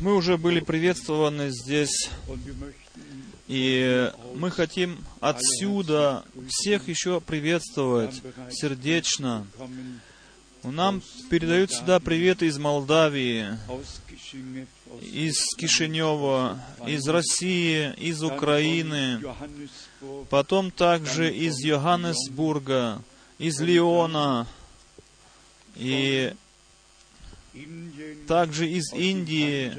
[0.00, 2.10] Мы уже были приветствованы здесь,
[3.48, 9.46] и мы хотим отсюда всех еще приветствовать сердечно.
[10.62, 13.56] Нам передают сюда приветы из Молдавии,
[15.00, 19.20] из Кишинева, из России, из Украины,
[20.28, 23.02] потом также из Йоханнесбурга,
[23.38, 24.46] из Лиона,
[25.76, 26.34] и
[28.26, 29.72] также из Индии,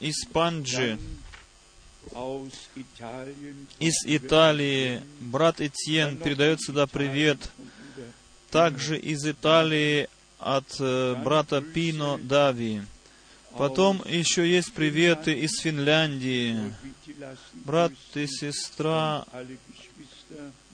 [0.00, 0.98] из Панджи,
[3.78, 5.02] из Италии.
[5.20, 7.38] Брат Этьен передает сюда привет.
[8.50, 12.82] Также из Италии от э, брата Пино Дави.
[13.56, 16.56] Потом еще есть приветы из Финляндии.
[17.64, 19.26] Брат и сестра,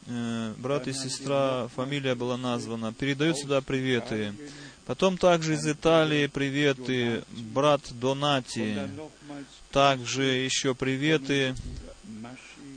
[0.07, 4.35] э, брат и сестра, фамилия была названа, передают сюда приветы.
[4.87, 8.89] Потом также из Италии приветы, брат Донати.
[9.71, 11.55] Также еще приветы,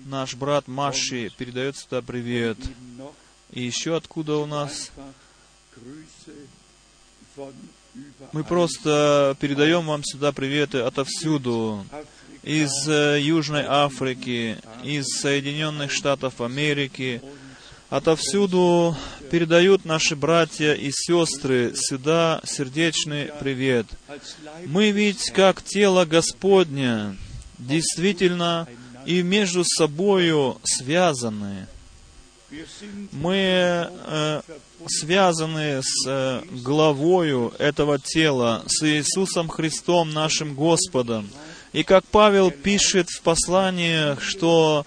[0.06, 2.58] наш брат Маши передает сюда привет.
[3.52, 4.92] И еще откуда у нас?
[8.32, 11.86] Мы просто передаем вам сюда приветы отовсюду.
[12.44, 17.22] Из э, Южной Африки, из Соединенных Штатов Америки.
[17.90, 18.98] Отовсюду
[19.32, 23.86] передают наши братья и сестры сюда сердечный привет.
[24.66, 27.16] Мы ведь как тело Господня,
[27.58, 28.68] действительно
[29.06, 31.68] и между собою связаны.
[33.14, 34.42] Мы э,
[34.88, 41.30] связаны с э, главою этого тела, с Иисусом Христом, нашим Господом.
[41.72, 44.86] И как Павел пишет в посланиях, что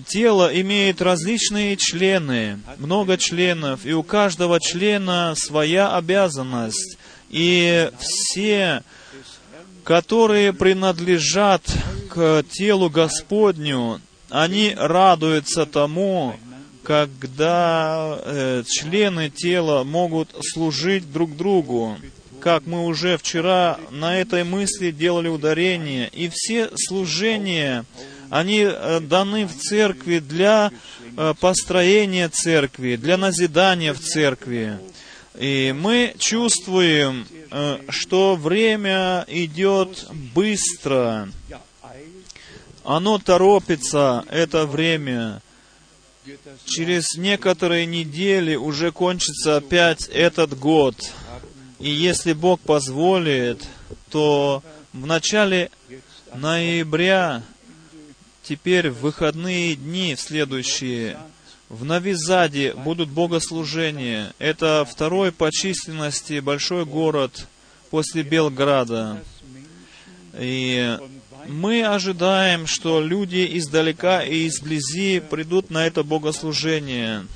[0.00, 6.98] тело имеет различные члены, много членов, и у каждого члена своя обязанность.
[7.30, 8.82] И все,
[9.84, 11.62] которые принадлежат
[12.10, 16.34] к телу Господню, они радуются тому,
[16.82, 21.96] когда э, члены тела могут служить друг другу,
[22.40, 27.84] как мы уже вчера на этой мысли делали ударение, и все служения,
[28.32, 30.70] они э, даны в церкви для
[31.18, 34.78] э, построения церкви, для назидания в церкви.
[35.38, 41.28] И мы чувствуем, э, что время идет быстро,
[42.84, 45.42] оно торопится, это время.
[46.64, 50.96] Через некоторые недели уже кончится опять этот год.
[51.80, 53.62] И если Бог позволит,
[54.08, 54.62] то
[54.94, 55.70] в начале
[56.34, 57.42] ноября,
[58.42, 61.18] теперь в выходные дни в следующие,
[61.68, 64.34] в Новизаде будут богослужения.
[64.38, 67.46] Это второй по численности большой город
[67.90, 69.22] после Белграда.
[70.38, 70.98] И
[71.48, 77.26] мы ожидаем, что люди издалека и изблизи придут на это богослужение.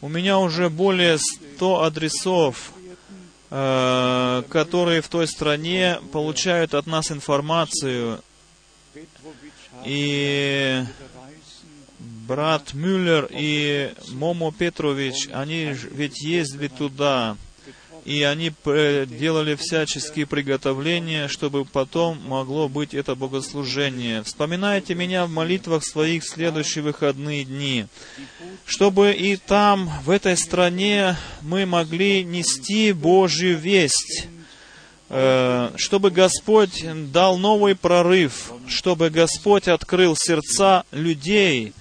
[0.00, 2.72] У меня уже более 100 адресов,
[3.50, 8.20] э, которые в той стране получают от нас информацию.
[9.86, 10.82] И
[12.26, 17.36] брат Мюллер и Момо Петрович, они ведь ездили туда,
[18.04, 24.22] и они э, делали всяческие приготовления, чтобы потом могло быть это богослужение.
[24.22, 27.86] Вспоминайте меня в молитвах своих в следующие выходные дни,
[28.64, 34.28] чтобы и там, в этой стране, мы могли нести Божью весть,
[35.08, 41.72] чтобы Господь дал новый прорыв, чтобы Господь открыл сердца людей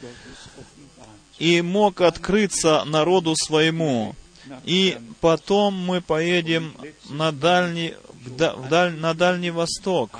[1.39, 4.15] и мог открыться народу своему.
[4.63, 6.75] И потом мы поедем
[7.09, 10.19] на дальний, в да- в даль- на Дальний Восток.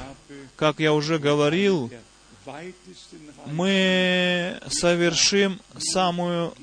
[0.56, 1.92] Как я уже говорил,
[3.46, 6.54] мы совершим самую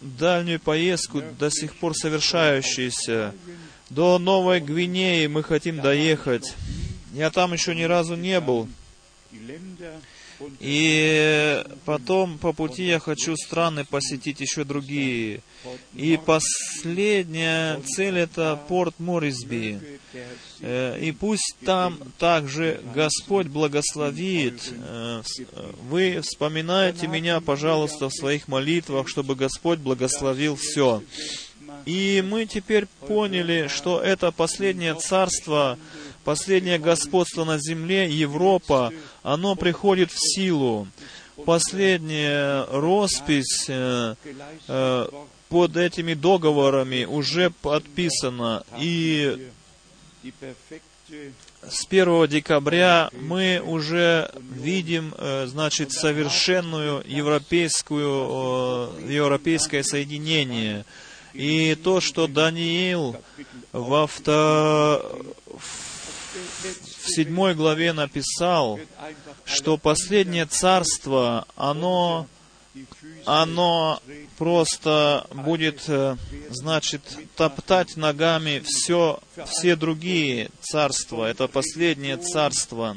[0.00, 3.32] дальнюю поездку, до сих пор совершающуюся.
[3.94, 6.54] До Новой Гвинеи мы хотим доехать.
[7.12, 8.66] Я там еще ни разу не был.
[10.60, 15.40] И потом по пути я хочу страны посетить еще другие.
[15.94, 19.78] И последняя цель это порт Морисби.
[20.60, 24.72] Э, И пусть там также Господь благословит.
[24.72, 25.22] Э,
[25.88, 31.02] Вы вспоминайте меня, пожалуйста, в своих молитвах, чтобы Господь благословил все.
[31.86, 35.78] И мы теперь поняли, что это последнее царство,
[36.24, 38.92] последнее господство на земле, Европа,
[39.22, 40.86] оно приходит в силу.
[41.44, 44.14] Последняя роспись, э,
[44.68, 45.06] э,
[45.48, 48.64] под этими договорами уже подписано.
[48.78, 49.48] И
[51.68, 60.84] с 1 декабря мы уже видим, э, значит, совершенную европейскую, э, европейское соединение.
[61.32, 63.16] И то, что Даниил
[63.72, 65.34] во вто-
[67.04, 68.78] в седьмой главе написал,
[69.44, 72.26] что последнее царство, оно,
[73.26, 74.00] оно
[74.38, 76.16] просто будет, э,
[76.50, 77.02] значит,
[77.36, 81.26] топтать ногами все, все другие царства.
[81.26, 82.96] Это последнее царство.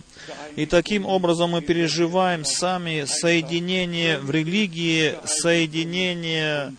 [0.55, 6.73] И таким образом мы переживаем сами соединение в религии, соединение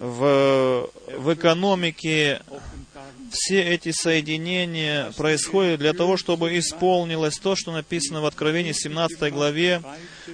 [0.00, 2.42] в, в экономике,
[3.30, 9.82] все эти соединения происходят для того, чтобы исполнилось то, что написано в Откровении 17 главе,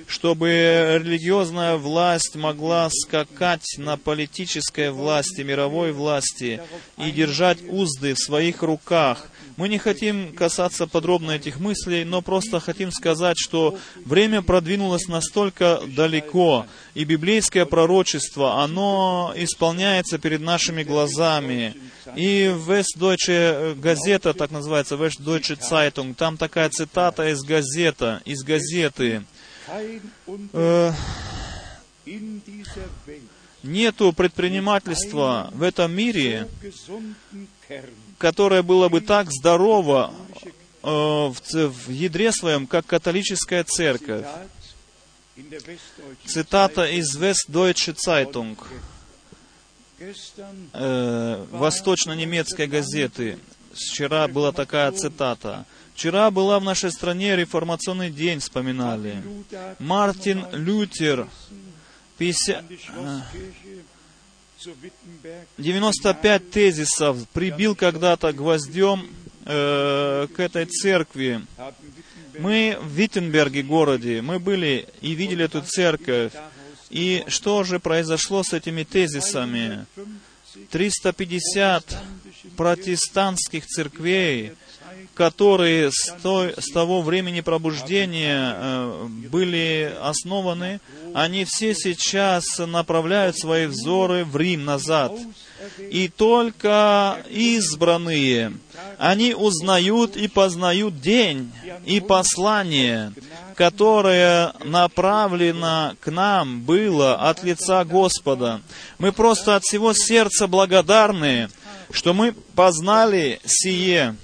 [0.06, 6.60] чтобы религиозная власть могла скакать на политической власти, мировой власти
[6.98, 9.28] и держать узды в своих руках.
[9.56, 15.80] Мы не хотим касаться подробно этих мыслей, но просто хотим сказать, что время продвинулось настолько
[15.86, 21.74] далеко, и библейское пророчество, оно исполняется перед нашими глазами.
[22.16, 29.24] И Westdeutsche газета, так называется, Westdeutsche Zeitung, там такая цитата из газета, из газеты.
[30.52, 30.92] Э,
[33.62, 36.46] Нету предпринимательства в этом мире,
[38.18, 40.14] которое было бы так здорово
[40.82, 44.26] э, в, в ядре своем, как католическая церковь.
[46.24, 48.56] Цитата из Westdeutsche Zeitung,
[50.72, 53.38] э, восточно-немецкой газеты.
[53.74, 55.66] Вчера была такая цитата.
[55.94, 59.22] Вчера была в нашей стране реформационный день, вспоминали.
[59.78, 61.28] Мартин Лютер,
[62.18, 62.64] 50,
[62.96, 63.22] an
[65.58, 69.08] 95 тезисов прибил когда-то гвоздем
[69.44, 71.42] э, к этой церкви.
[72.38, 76.32] Мы в Виттенберге городе, мы были и видели эту церковь.
[76.90, 79.86] И что же произошло с этими тезисами?
[80.70, 82.02] 350
[82.56, 84.54] протестантских церквей,
[85.16, 90.80] которые с, той- с того времени пробуждения э, были основаны,
[91.14, 95.12] они все сейчас направляют свои взоры в Рим назад.
[95.90, 98.52] И только избранные,
[98.98, 101.50] они узнают и познают день
[101.86, 103.12] и послание,
[103.54, 108.60] которое направлено к нам было от лица Господа.
[108.98, 111.48] Мы просто от всего сердца благодарны,
[111.90, 114.14] что мы познали сие.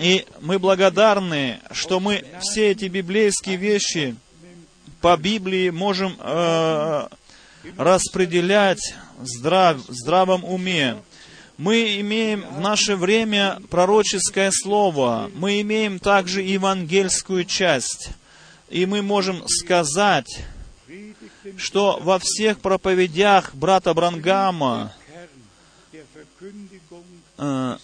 [0.00, 4.16] И мы благодарны, что мы все эти библейские вещи
[5.02, 7.08] по Библии можем э,
[7.76, 10.96] распределять в здрав, в здравом уме.
[11.58, 18.08] Мы имеем в наше время пророческое слово, мы имеем также евангельскую часть.
[18.70, 20.44] И мы можем сказать,
[21.58, 24.94] что во всех проповедях брата Брангама
[27.36, 27.76] э.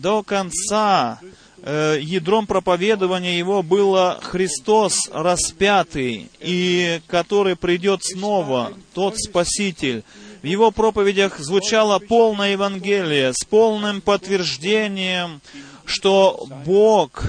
[0.00, 1.20] До конца
[1.62, 10.02] э, ядром проповедования его было Христос распятый, и который придет снова, тот Спаситель.
[10.42, 15.40] В его проповедях звучало полное Евангелие с полным подтверждением,
[15.84, 17.24] что Бог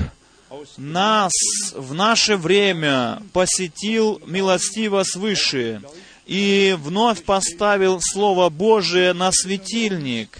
[0.77, 1.32] нас
[1.75, 5.82] в наше время посетил милостиво свыше
[6.25, 10.38] и вновь поставил Слово Божие на светильник.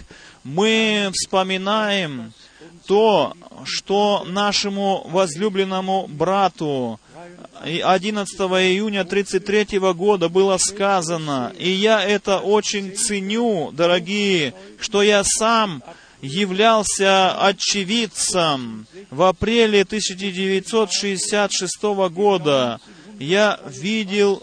[0.48, 2.32] Мы вспоминаем
[2.86, 6.98] то, что нашему возлюбленному брату
[7.66, 15.22] и 11 июня 33 года было сказано, и я это очень ценю, дорогие, что я
[15.22, 15.82] сам
[16.22, 22.80] являлся очевидцем в апреле 1966 года.
[23.18, 24.42] Я видел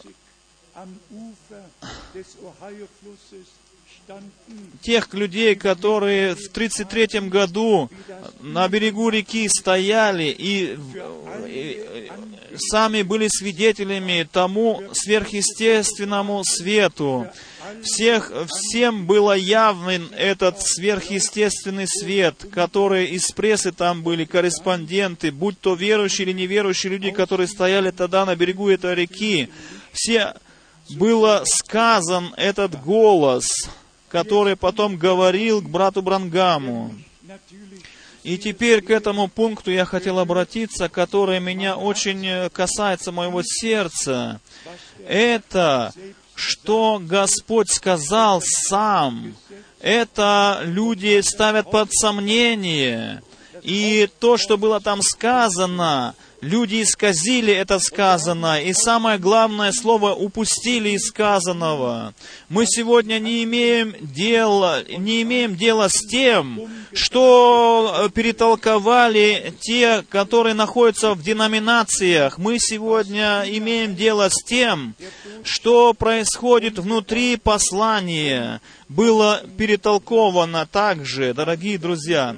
[4.85, 7.89] тех людей, которые в 1933 году
[8.41, 10.77] на берегу реки стояли и,
[11.47, 12.11] и
[12.71, 17.27] сами были свидетелями тому сверхъестественному свету.
[17.81, 25.73] Всех, всем было явен этот сверхъестественный свет, который из прессы там были, корреспонденты, будь то
[25.73, 29.49] верующие или неверующие люди, которые стояли тогда на берегу этой реки.
[29.91, 30.35] Все
[30.89, 33.47] было сказан этот голос,
[34.15, 36.95] который потом говорил к брату Брангаму.
[38.23, 44.39] И теперь к этому пункту я хотел обратиться, который меня очень э, касается моего сердца.
[45.05, 45.93] Это
[46.33, 49.35] что Господь сказал сам,
[49.81, 53.21] это люди ставят под сомнение.
[53.63, 60.89] И то, что было там сказано, люди исказили это сказанное, и самое главное слово упустили
[60.89, 62.13] из сказанного.
[62.49, 71.13] Мы сегодня не имеем дела, не имеем дела с тем, что перетолковали те, которые находятся
[71.13, 72.37] в деноминациях.
[72.37, 74.95] Мы сегодня имеем дело с тем,
[75.43, 78.61] что происходит внутри послания.
[78.87, 82.35] Было перетолковано также, дорогие друзья.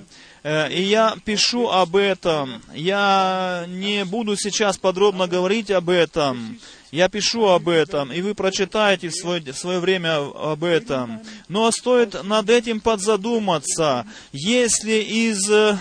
[0.50, 2.62] Э, и я пишу об этом.
[2.74, 6.58] Я не буду сейчас подробно говорить об этом.
[6.90, 11.20] Я пишу об этом, и вы прочитаете в свое, в свое время об этом.
[11.50, 14.08] Но стоит над этим подзадуматься.
[14.32, 15.78] Если из э,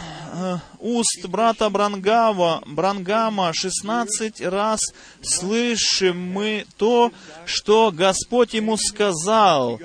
[0.80, 4.80] уст брата Брангава, Брангама 16 раз
[5.22, 7.12] слышим мы то,
[7.44, 9.78] что Господь ему сказал,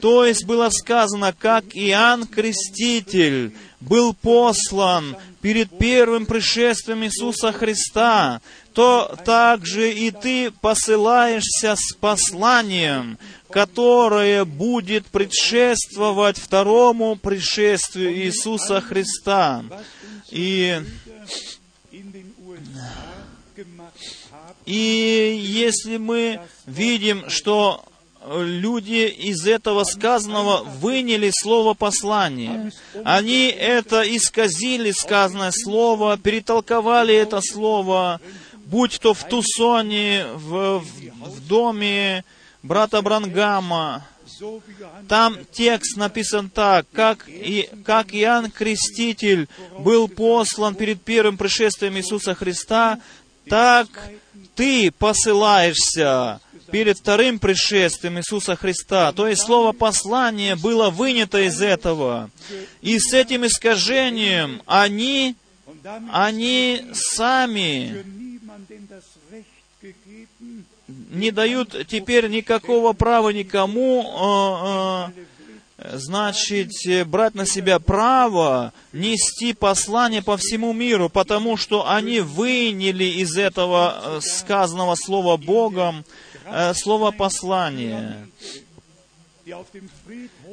[0.00, 3.54] то есть было сказано, как Иоанн Креститель
[3.88, 8.40] был послан перед первым пришествием Иисуса Христа,
[8.72, 13.18] то также и ты посылаешься с посланием,
[13.50, 19.64] которое будет предшествовать второму пришествию Иисуса Христа.
[20.30, 20.82] И,
[24.66, 27.84] и если мы видим, что
[28.26, 32.72] люди из этого сказанного выняли слово послание.
[33.04, 38.20] Они это исказили, сказанное слово, перетолковали это слово,
[38.66, 42.24] будь то в Тусоне, в, в, доме
[42.62, 44.06] брата Брангама.
[45.08, 52.34] Там текст написан так, как, и, как Иоанн Креститель был послан перед первым пришествием Иисуса
[52.34, 52.98] Христа,
[53.48, 53.88] так
[54.56, 56.40] ты посылаешься
[56.74, 59.12] перед вторым пришествием Иисуса Христа.
[59.12, 62.32] То есть слово послание было вынято из этого.
[62.82, 65.36] И с этим искажением они,
[66.10, 68.04] они сами
[71.10, 75.20] не дают теперь никакого права никому э,
[75.78, 76.72] э, значит,
[77.06, 83.94] брать на себя право нести послание по всему миру, потому что они выняли из этого
[83.96, 86.04] э, сказанного слова Богом
[86.74, 88.28] слово послание.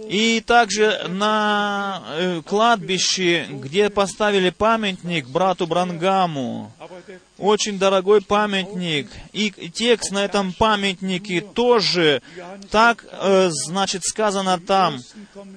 [0.09, 2.03] И также на
[2.45, 6.73] кладбище, где поставили памятник брату Брангаму,
[7.41, 9.09] очень дорогой памятник.
[9.33, 12.21] И текст на этом памятнике тоже
[12.69, 14.99] так, э, значит, сказано там,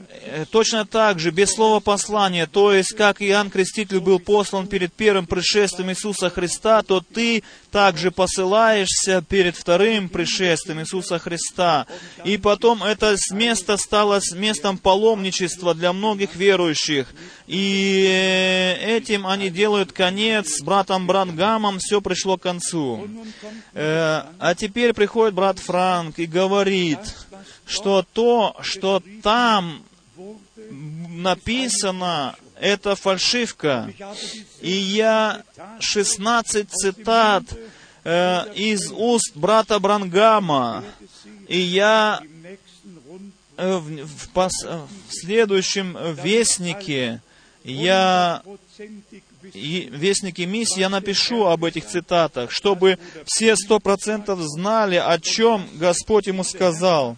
[0.08, 4.92] э, точно так же, без слова послания, то есть, как Иоанн Креститель был послан перед
[4.92, 11.86] первым пришествием Иисуса Христа, то ты также посылаешься перед вторым пришествием Иисуса Христа.
[12.24, 17.08] И потом это место стало местом паломничества для многих верующих.
[17.46, 23.08] И э, этим они делают конец братом Брангамом, все пришло к концу.
[23.72, 26.98] Э, а теперь приходит брат Франк и говорит,
[27.66, 29.82] что то, что там
[31.08, 33.92] написано, это фальшивка.
[34.60, 35.42] И я
[35.80, 37.44] 16 цитат
[38.04, 40.84] э, из уст брата Брангама,
[41.48, 42.20] и я
[43.56, 47.20] э, в, в, в, в следующем вестнике
[47.64, 48.42] я
[49.52, 55.66] и вестники миссии, я напишу об этих цитатах, чтобы все сто процентов знали, о чем
[55.74, 57.16] Господь ему сказал,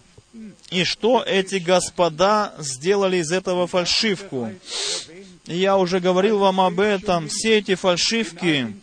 [0.69, 4.51] и что эти господа сделали из этого фальшивку.
[5.45, 7.29] Я уже говорил вам об этом.
[7.29, 8.75] Все эти фальшивки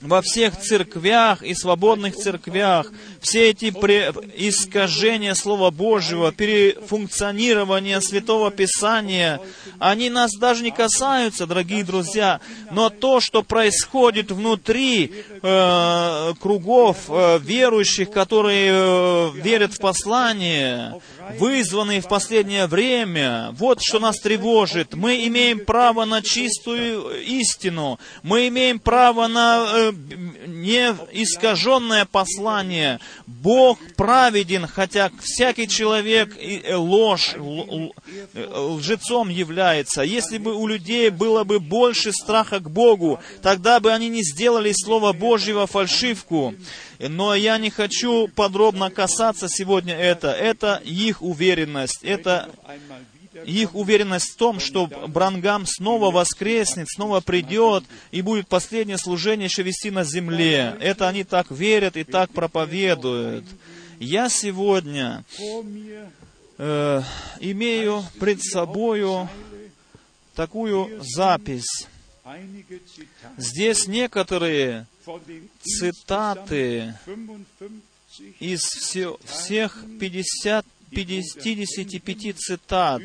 [0.00, 2.86] во всех церквях и свободных церквях,
[3.20, 9.40] все эти искажения Слова Божьего, перефункционирование Святого Писания,
[9.78, 12.40] они нас даже не касаются, дорогие друзья,
[12.70, 15.12] но то, что происходит внутри
[15.42, 21.00] э, кругов э, верующих, которые э, верят в послание,
[21.38, 24.94] вызванные в последнее время, вот что нас тревожит.
[24.94, 33.00] Мы имеем право на чистую истину, мы имеем право на э, не искаженное послание.
[33.26, 37.34] Бог праведен, хотя всякий человек э, ложь,
[38.34, 40.02] лжецом является.
[40.02, 44.72] Если бы у людей было бы больше страха к Богу, тогда бы они не сделали
[44.74, 46.54] Слово Божьего фальшивку.
[46.98, 50.32] Но я не хочу подробно касаться сегодня это.
[50.32, 52.48] Это их уверенность, это
[53.44, 59.62] их уверенность в том, что Брангам снова воскреснет, снова придет и будет последнее служение еще
[59.62, 60.76] вести на земле.
[60.80, 63.44] Это они так верят и так проповедуют.
[63.98, 65.24] Я сегодня
[66.58, 67.02] э,
[67.40, 69.28] имею пред собою
[70.34, 71.86] такую запись.
[73.36, 74.86] Здесь некоторые
[75.62, 77.76] цитаты insgesamt
[78.18, 83.02] 55 из все- всех 50, 55 цитат,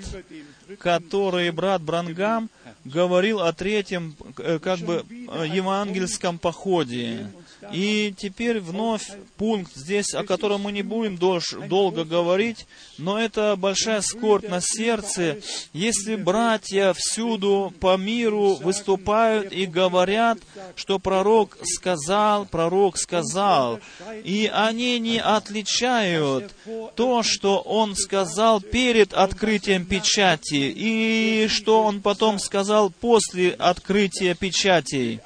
[0.80, 2.50] которые брат Брангам
[2.86, 7.28] говорил о третьем, э, как бы, э, евангельском походе.
[7.72, 12.65] И теперь вновь пункт здесь, о котором мы не будем долго говорить,
[12.98, 15.39] но это большая скорбь на сердце,
[15.74, 20.39] если братья всюду по миру выступают и говорят,
[20.75, 23.79] что пророк сказал, пророк сказал,
[24.24, 26.53] и они не отличают
[26.96, 35.20] то, что он сказал перед открытием печати, и что он потом сказал после открытия печатей.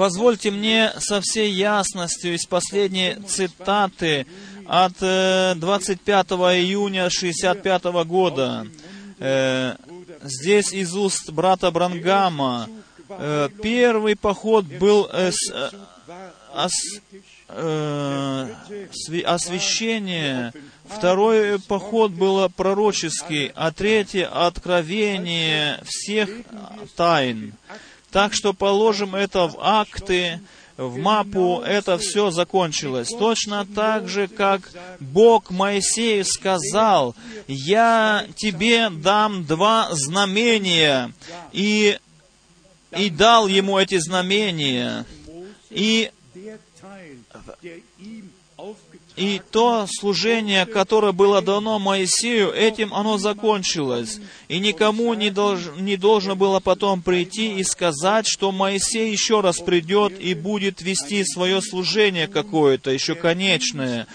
[0.00, 4.26] Позвольте мне со всей ясностью из последней цитаты
[4.66, 6.26] от э, 25
[6.56, 8.66] июня 65 года.
[9.18, 9.74] Э,
[10.22, 12.70] Здесь из уст брата Брангама.
[13.10, 15.32] Э, Первый поход был э,
[16.54, 16.68] э,
[17.48, 18.54] э,
[19.26, 20.54] освящение,
[20.86, 26.30] второй поход был пророческий, а третий— откровение всех
[26.96, 27.52] тайн.
[28.10, 30.40] Так что положим это в акты,
[30.76, 33.08] в мапу, это все закончилось.
[33.08, 37.14] Точно так же, как Бог Моисею сказал,
[37.46, 41.12] «Я тебе дам два знамения»,
[41.52, 41.98] и,
[42.96, 45.04] и дал ему эти знамения.
[45.68, 46.10] И
[49.16, 54.20] И то служение, которое было дано Моисею, этим оно закончилось.
[54.48, 59.58] И никому не, долж- не должно было потом прийти и сказать, что Моисей еще раз
[59.58, 64.06] придет и будет вести свое служение какое-то, еще конечное.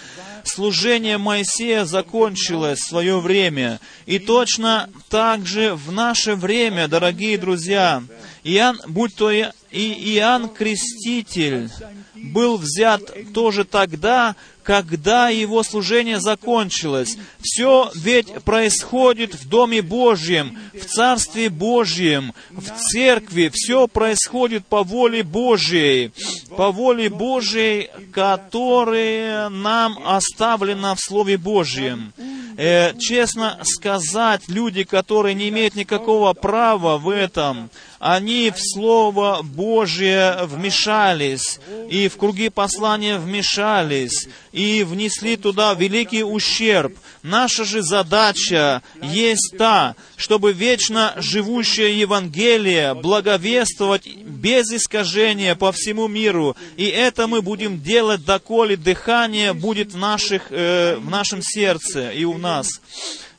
[0.44, 3.80] Служение Моисея закончилось в свое время.
[4.06, 8.04] И точно так же в наше время, дорогие друзья,
[8.44, 11.70] Иоанн, будь то и Иоанн Креститель
[12.14, 13.02] был взят
[13.34, 17.18] тоже тогда, когда его служение закончилось.
[17.40, 23.52] Все ведь происходит в Доме Божьем, в Царстве Божьем, в Церкви.
[23.54, 26.12] Все происходит по воле Божьей,
[26.58, 32.12] по воле Божьей, которая нам оставлена в Слове Божьем.
[32.58, 40.40] Э, честно сказать, люди, которые не имеют никакого права в этом, они в Слово Божье
[40.44, 46.98] вмешались, и в круги послания вмешались, и внесли туда великий ущерб.
[47.24, 56.56] Наша же задача есть та, чтобы вечно живущее Евангелие благовествовать без искажения по всему миру.
[56.78, 62.26] И это мы будем делать, доколе дыхание будет в, наших, э, в нашем сердце и
[62.26, 62.80] у нас.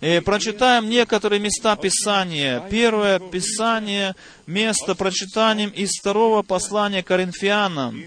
[0.06, 2.60] Э, прочитаем некоторые места Писания.
[2.70, 4.14] Первое Писание,
[4.46, 8.00] место прочитанием из второго послания Коринфянам.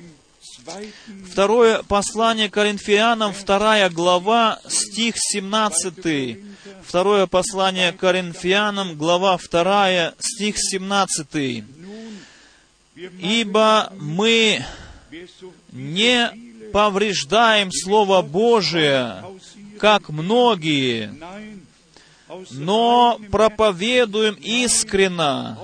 [1.29, 6.39] Второе послание Коринфянам, вторая глава, стих 17.
[6.88, 11.65] Второе послание Коринфянам, глава вторая, стих 17.
[12.95, 14.63] Ибо мы
[15.73, 16.31] не
[16.71, 19.21] повреждаем Слово Божие,
[19.79, 21.13] как многие,
[22.51, 25.57] но проповедуем искренно,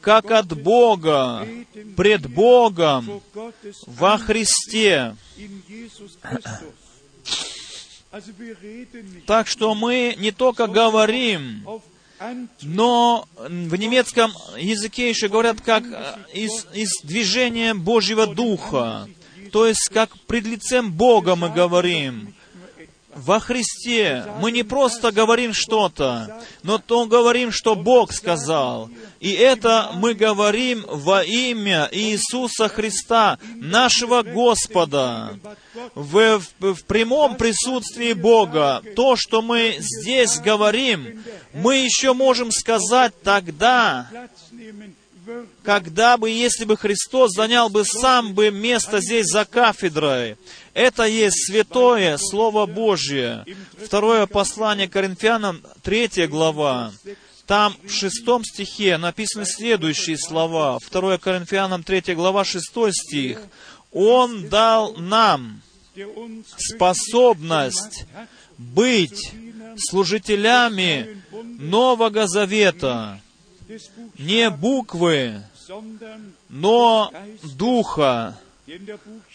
[0.00, 1.46] как от Бога,
[1.96, 3.20] пред Богом,
[3.86, 5.16] во Христе.
[9.26, 11.66] Так что мы не только говорим,
[12.62, 19.08] но в немецком языке еще говорят как э, из, из движения Божьего Духа.
[19.52, 22.34] То есть как пред лицем Бога мы говорим.
[23.24, 28.90] Во Христе мы не просто говорим что-то, но то говорим, что Бог сказал.
[29.18, 35.36] И это мы говорим во имя Иисуса Христа, нашего Господа.
[35.94, 38.82] В, в, в прямом присутствии Бога.
[38.94, 44.08] То, что мы здесь говорим, мы еще можем сказать тогда,
[45.62, 50.36] когда бы, если бы Христос занял бы сам бы место здесь за кафедрой.
[50.74, 53.44] Это есть святое Слово Божье.
[53.84, 56.92] Второе послание Коринфянам, третья глава.
[57.46, 60.78] Там в шестом стихе написаны следующие слова.
[60.82, 63.40] Второе Коринфянам, третья глава, шестой стих.
[63.92, 65.62] Он дал нам
[66.56, 68.04] способность
[68.58, 69.32] быть
[69.78, 71.22] служителями
[71.58, 73.20] Нового Завета,
[74.18, 75.42] не буквы,
[76.48, 78.38] но Духа.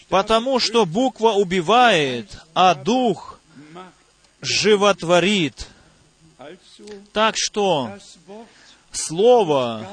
[0.08, 3.40] Потому что буква убивает, а дух
[4.40, 5.68] животворит.
[7.12, 7.90] Так что
[8.92, 9.88] Слово,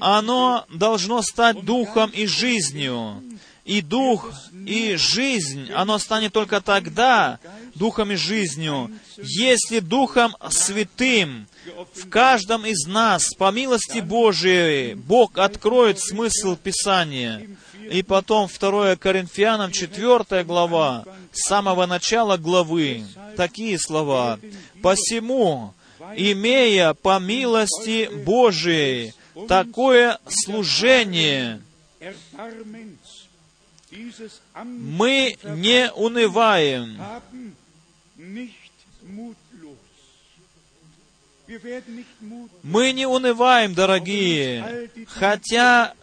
[0.00, 3.22] оно должно стать духом и жизнью.
[3.66, 4.32] И дух,
[4.64, 7.40] и жизнь, оно станет только тогда
[7.74, 11.48] духом и жизнью, если Духом Святым
[11.92, 17.48] в каждом из нас, по милости Божией, Бог откроет смысл Писания.
[17.90, 23.04] И потом 2 Коринфянам 4 глава, с самого начала главы,
[23.36, 24.38] такие слова.
[24.80, 25.74] «Посему,
[26.16, 29.12] имея по милости Божией
[29.48, 31.60] такое служение,
[34.64, 36.98] мы не унываем.
[42.62, 45.94] Мы не унываем, дорогие, хотя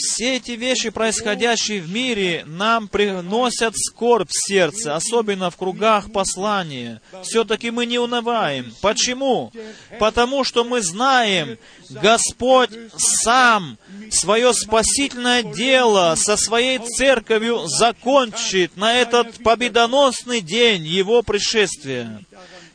[0.00, 7.00] все эти вещи, происходящие в мире, нам приносят скорбь в сердце, особенно в кругах послания.
[7.22, 8.74] Все-таки мы не унываем.
[8.80, 9.52] Почему?
[9.98, 11.58] Потому что мы знаем,
[11.90, 13.78] Господь сам
[14.10, 22.24] свое спасительное дело со своей церковью закончит на этот победоносный день Его пришествия.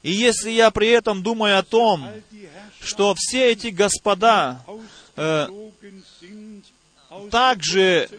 [0.04, 2.08] И если я при этом думаю о том,
[2.80, 4.64] что все эти господа
[5.16, 5.48] э,
[7.32, 8.10] также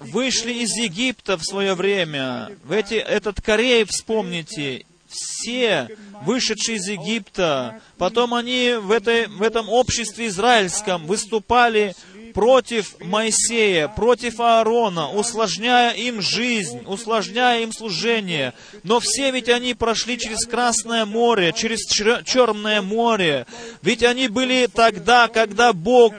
[0.00, 2.50] вышли из Египта в свое время.
[2.64, 5.88] В эти, этот Корей, вспомните, все
[6.22, 11.94] вышедшие из Египта, потом они в, этой, в этом обществе израильском выступали
[12.32, 18.54] против Моисея, против Аарона, усложняя им жизнь, усложняя им служение.
[18.84, 23.46] Но все ведь они прошли через Красное море, через Чер- Черное море.
[23.82, 26.14] Ведь они были тогда, когда Бог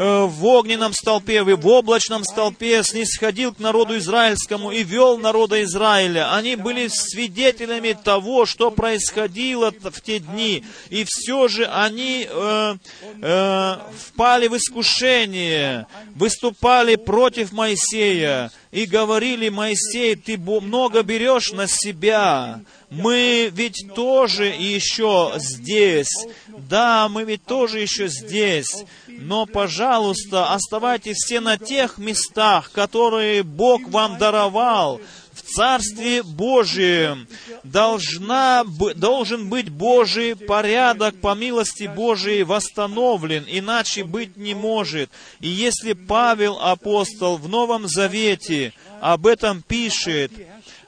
[0.00, 6.34] в огненном столпе, в облачном столпе снисходил к народу израильскому и вел народа Израиля.
[6.34, 10.64] Они были свидетелями того, что происходило в те дни.
[10.88, 12.74] И все же они э,
[13.20, 22.60] э, впали в искушение, выступали против Моисея и говорили, Моисей, ты много берешь на себя.
[22.88, 26.26] Мы ведь тоже еще здесь.
[26.48, 28.84] Да, мы ведь тоже еще здесь.
[29.20, 34.98] Но, пожалуйста, оставайтесь все на тех местах, которые Бог вам даровал.
[35.34, 37.28] В Царстве Божьем
[37.62, 38.64] должна,
[38.96, 45.10] должен быть Божий порядок по милости Божией восстановлен, иначе быть не может.
[45.40, 50.32] И если Павел апостол в Новом Завете об этом пишет,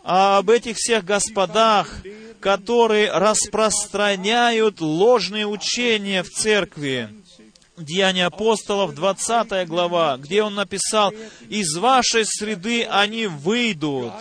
[0.05, 2.03] а об этих всех господах,
[2.41, 7.11] которые распространяют ложные учения в церкви,
[7.83, 11.13] Деяния апостолов, 20 глава, где он написал,
[11.49, 14.13] «Из вашей среды они выйдут».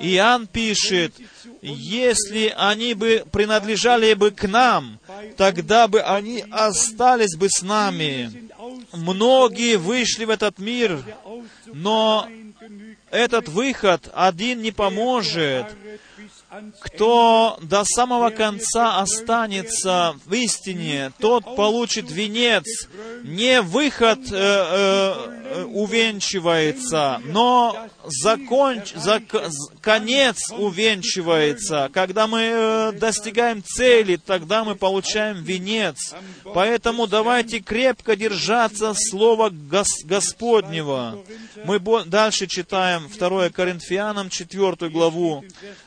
[0.00, 1.12] Иоанн пишет,
[1.60, 4.98] «Если они бы принадлежали бы к нам,
[5.36, 8.48] тогда бы они остались бы с нами».
[8.92, 11.02] Многие вышли в этот мир,
[11.66, 12.28] но
[13.10, 15.66] этот выход один не поможет.
[16.80, 22.64] Кто до самого конца останется в истине, тот получит венец.
[23.22, 31.90] Не выход э, э, увенчивается, но законч, зак- конец увенчивается.
[31.92, 36.14] Когда мы э, достигаем цели, тогда мы получаем венец.
[36.54, 41.18] Поэтому давайте крепко держаться Слова Гос- Господнего.
[41.64, 45.44] Мы бо- дальше читаем 2 Коринфянам 4 главу.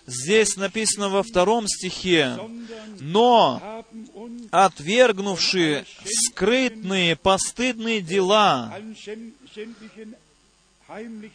[0.08, 2.38] Здесь написано во втором стихе,
[3.00, 8.74] «Но, haben uns отвергнувши скрытные, постыдные дела,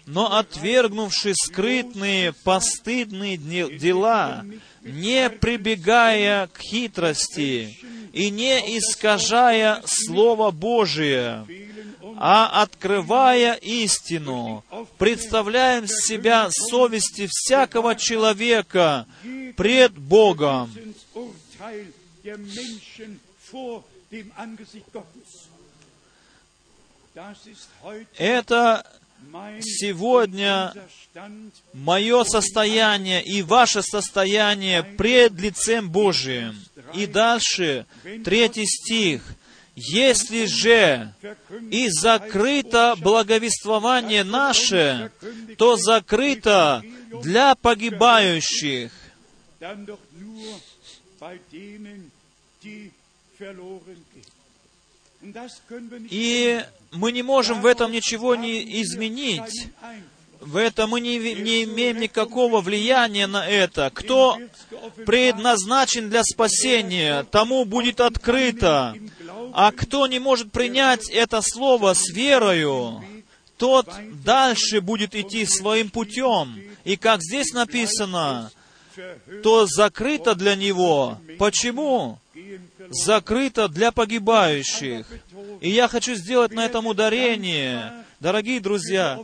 [0.06, 4.44] но отвергнувши скрытные, постыдные дела,
[4.82, 7.78] не прибегая к хитрости
[8.12, 11.46] и не искажая Слово Божие,
[12.16, 14.64] а открывая истину,
[14.98, 19.06] представляем себя совести всякого человека
[19.56, 20.70] пред Богом.
[28.16, 28.99] Это
[29.60, 30.72] сегодня
[31.72, 36.56] мое состояние и ваше состояние пред лицем Божиим.
[36.94, 37.86] И дальше,
[38.24, 39.22] третий стих.
[39.76, 41.14] Если же
[41.70, 45.10] и закрыто благовествование наше,
[45.56, 46.82] то закрыто
[47.22, 48.92] для погибающих,
[56.10, 59.68] И мы не можем в этом ничего не изменить.
[60.40, 63.90] В этом мы не, не имеем никакого влияния на это.
[63.92, 64.38] Кто
[65.04, 68.94] предназначен для спасения, тому будет открыто.
[69.52, 73.04] А кто не может принять это слово с верою,
[73.58, 73.90] тот
[74.24, 76.58] дальше будет идти своим путем.
[76.84, 78.50] И как здесь написано,
[79.42, 81.18] то закрыто для него.
[81.38, 82.18] Почему?
[82.90, 85.06] Закрыто для погибающих.
[85.60, 87.92] И я хочу сделать на этом ударение.
[88.18, 89.18] Дорогие друзья,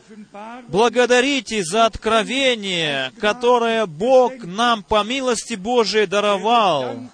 [0.69, 7.11] благодарите за откровение, которое Бог нам по милости Божией даровал.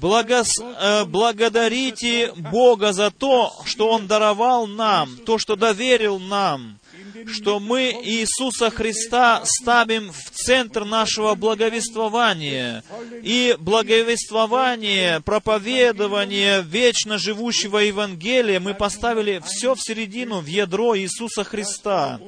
[0.00, 6.78] Благос- э, благодарите Бога за то, что Он даровал нам, то, что доверил нам,
[7.26, 12.84] что мы Иисуса Христа ставим в центр нашего благовествования.
[13.22, 22.20] И благовествование, проповедование вечно живущего Евангелия мы поставили все в середину, в ядро Иисуса Христа.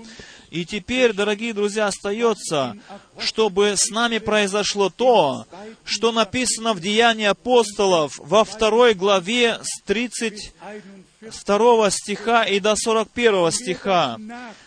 [0.55, 2.77] И теперь, дорогие друзья, остается,
[3.19, 5.47] чтобы с нами произошло то,
[5.85, 9.83] что написано в Деянии апостолов во второй главе с
[11.25, 14.19] 32 стиха и до 41 стиха.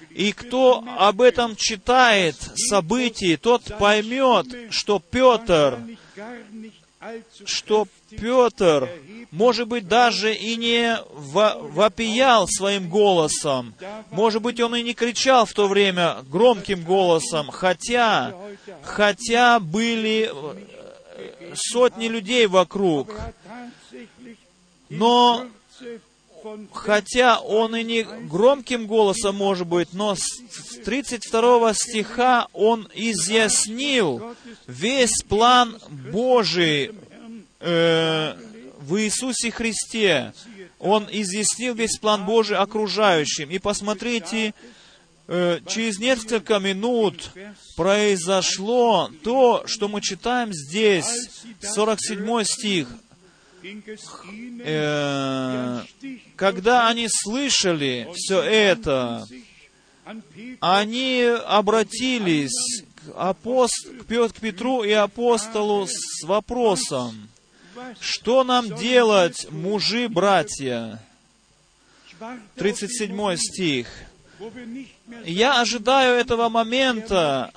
[0.10, 5.80] И кто об этом читает событий, тот поймет, что Петр,
[7.46, 8.90] что Петр,
[9.32, 13.76] может быть, даже и не во- вопиял своим голосом,
[14.12, 18.34] может быть, он и не кричал в то время громким голосом, хотя,
[18.82, 23.14] хотя были э, сотни людей вокруг,
[24.90, 25.46] но
[26.74, 30.42] хотя он и не громким голосом, может быть, но с
[30.86, 34.36] 32 стиха он изъяснил
[34.68, 35.78] весь план
[36.12, 36.92] Божий
[37.60, 38.34] э,
[38.80, 40.34] в Иисусе Христе.
[40.80, 43.50] Он изъяснил весь план Божий окружающим.
[43.50, 44.54] И посмотрите,
[45.28, 47.32] э, через несколько минут
[47.76, 51.30] произошло то, что мы читаем здесь,
[51.62, 52.88] 47 стих.
[54.64, 55.82] Э,
[56.38, 59.26] когда они слышали все это,
[60.62, 63.74] они обратились к, апост...
[64.02, 67.30] к Пет- к Петру и апостолу с вопросом,
[68.00, 71.02] что нам делать, мужи, братья?
[72.56, 73.88] 37 стих.
[75.26, 77.52] Я ожидаю этого момента,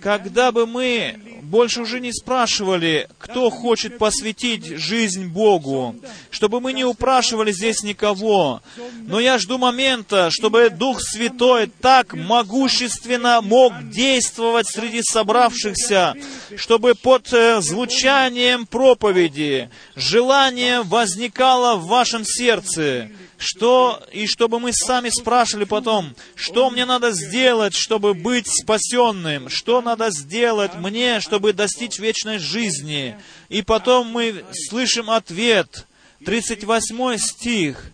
[0.00, 5.96] когда бы мы больше уже не спрашивали, кто хочет посвятить жизнь Богу,
[6.30, 8.62] чтобы мы не упрашивали здесь никого.
[9.02, 16.14] Но я жду момента, чтобы Дух Святой так могущественно мог действовать среди собравшихся,
[16.56, 23.10] чтобы под э, звучанием проповеди желание возникало в вашем сердце,
[23.42, 29.82] что, и чтобы мы сами спрашивали потом, что мне надо сделать, чтобы быть спасенным, что
[29.82, 33.16] надо сделать мне, чтобы достичь вечной жизни.
[33.48, 35.86] И потом мы слышим ответ,
[36.24, 37.90] 38 стих.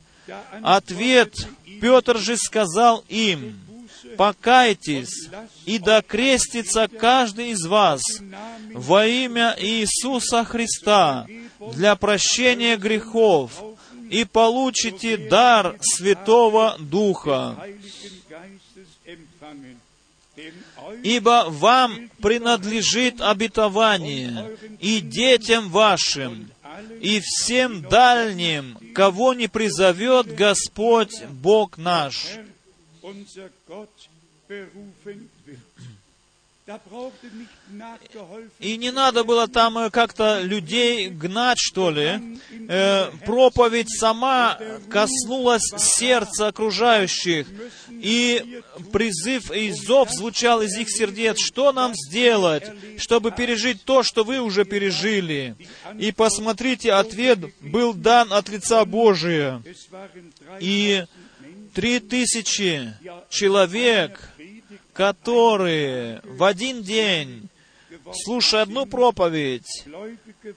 [0.62, 1.34] Ответ,
[1.80, 3.58] Петр же сказал им,
[4.18, 5.28] «Покайтесь,
[5.64, 8.02] и докрестится каждый из вас
[8.74, 11.26] во имя Иисуса Христа
[11.74, 13.52] для прощения грехов,
[14.10, 17.56] и получите дар Святого Духа.
[21.02, 26.50] Ибо вам принадлежит обетование и детям вашим,
[27.00, 32.38] и всем дальним, кого не призовет Господь Бог наш.
[38.60, 42.38] И не надо было там э, как-то людей гнать, что ли.
[42.68, 44.58] Э, проповедь сама
[44.90, 47.46] коснулась сердца окружающих.
[47.90, 48.60] И
[48.92, 51.38] призыв и зов звучал из их сердец.
[51.38, 52.64] Что нам сделать,
[52.98, 55.56] чтобы пережить то, что вы уже пережили?
[55.98, 59.62] И посмотрите, ответ был дан от лица Божия.
[60.60, 61.04] И
[61.74, 62.92] три тысячи
[63.30, 64.32] человек,
[64.98, 67.48] которые в один день,
[68.24, 69.84] слушая одну проповедь,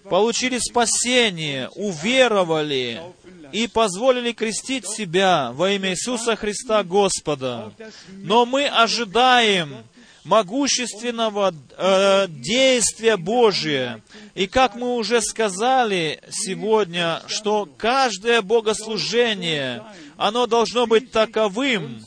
[0.09, 3.03] получили спасение, уверовали
[3.51, 7.71] и позволили крестить себя во имя Иисуса Христа Господа.
[8.09, 9.83] Но мы ожидаем
[10.23, 14.01] могущественного э, действия Божия.
[14.33, 19.83] И как мы уже сказали сегодня, что каждое богослужение,
[20.17, 22.03] оно должно быть таковым,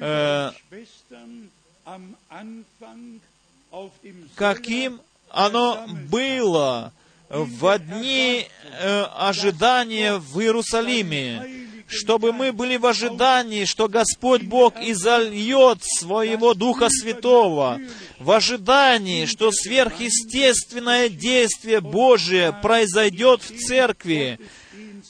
[0.00, 0.52] э,
[4.34, 6.92] каким оно было
[7.28, 8.46] в дни
[8.80, 16.88] э, ожидания в Иерусалиме, чтобы мы были в ожидании, что Господь Бог изольет своего Духа
[16.88, 17.80] Святого,
[18.18, 24.38] в ожидании, что сверхъестественное действие Божие произойдет в церкви,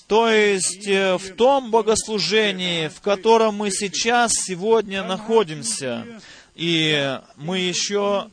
[0.06, 6.06] то есть э, в том богослужении, в котором мы сейчас, сегодня находимся.
[6.56, 8.30] И мы еще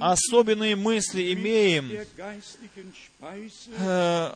[0.00, 1.90] особенные мысли имеем,
[3.78, 4.34] э,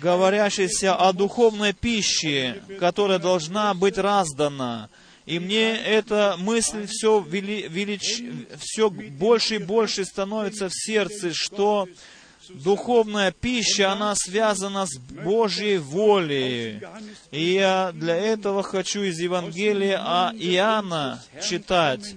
[0.00, 4.88] говорящиеся о духовной пище, которая должна быть раздана.
[5.26, 8.22] И мне эта мысль все, вели, велич,
[8.58, 11.86] все больше и больше становится в сердце, что
[12.54, 16.80] духовная пища, она связана с Божьей волей.
[17.30, 22.14] И я для этого хочу из Евангелия о Иоанна читать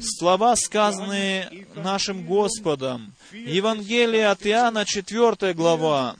[0.00, 3.12] слова, сказанные нашим Господом.
[3.32, 6.16] Евангелие от Иоанна, 4 глава.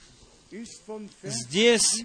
[1.22, 2.04] Здесь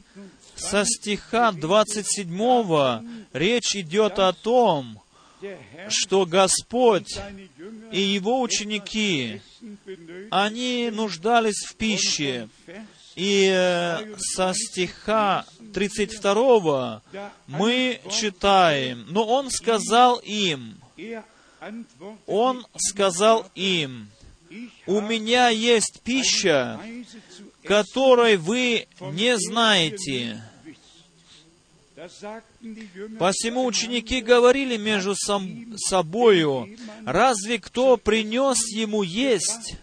[0.55, 4.99] со стиха 27 речь идет о том,
[5.89, 7.19] что Господь
[7.91, 9.41] и Его ученики,
[10.31, 12.49] они нуждались в пище.
[13.15, 17.03] И э, со стиха 32
[17.45, 20.79] мы читаем, но Он сказал им,
[22.25, 24.09] Он сказал им,
[24.85, 26.79] у меня есть пища,
[27.63, 30.41] которой вы не знаете.
[33.19, 36.69] Посему ученики говорили между собою,
[37.05, 39.75] разве кто принес ему есть?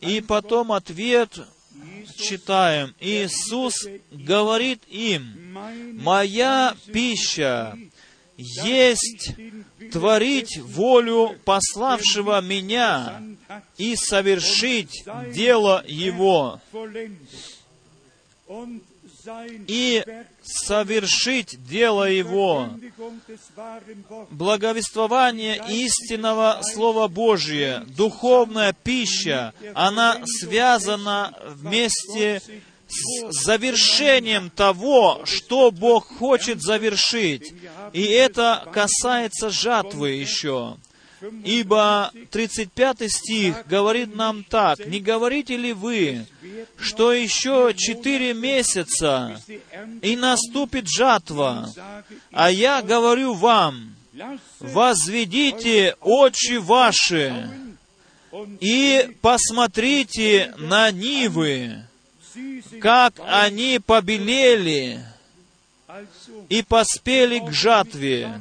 [0.00, 1.38] И потом ответ
[2.16, 2.94] читаем.
[3.00, 5.54] Иисус говорит им,
[6.00, 7.76] «Моя пища
[8.36, 9.34] есть
[9.92, 13.22] творить волю пославшего меня
[13.76, 16.60] и совершить дело Его,
[19.68, 20.04] и
[20.42, 22.70] совершить дело Его.
[24.30, 32.40] Благовествование истинного Слова Божия, духовная пища, она связана вместе
[32.88, 37.54] с завершением того, что Бог хочет завершить.
[37.92, 40.76] И это касается жатвы еще.
[41.44, 46.26] Ибо 35 стих говорит нам так, «Не говорите ли вы,
[46.78, 49.40] что еще четыре месяца,
[50.00, 51.72] и наступит жатва?
[52.32, 53.94] А я говорю вам,
[54.60, 57.48] возведите очи ваши
[58.60, 61.84] и посмотрите на нивы,
[62.80, 65.04] как они побелели
[66.48, 68.40] и поспели к жатве.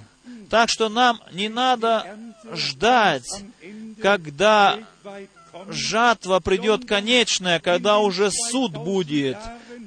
[0.50, 2.18] Так что нам не надо
[2.54, 3.44] ждать,
[4.02, 4.80] когда
[5.70, 9.38] жатва придет конечная, когда уже суд будет.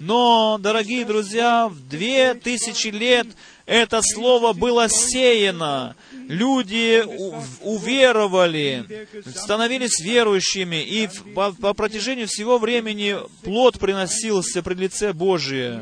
[0.01, 3.29] Но, дорогие друзья, в две тысячи лет
[3.65, 5.97] это слово было сеяно.
[6.29, 7.05] Люди
[7.63, 15.81] уверовали, становились верующими, и по, по протяжению всего времени плод приносился при лице Божие.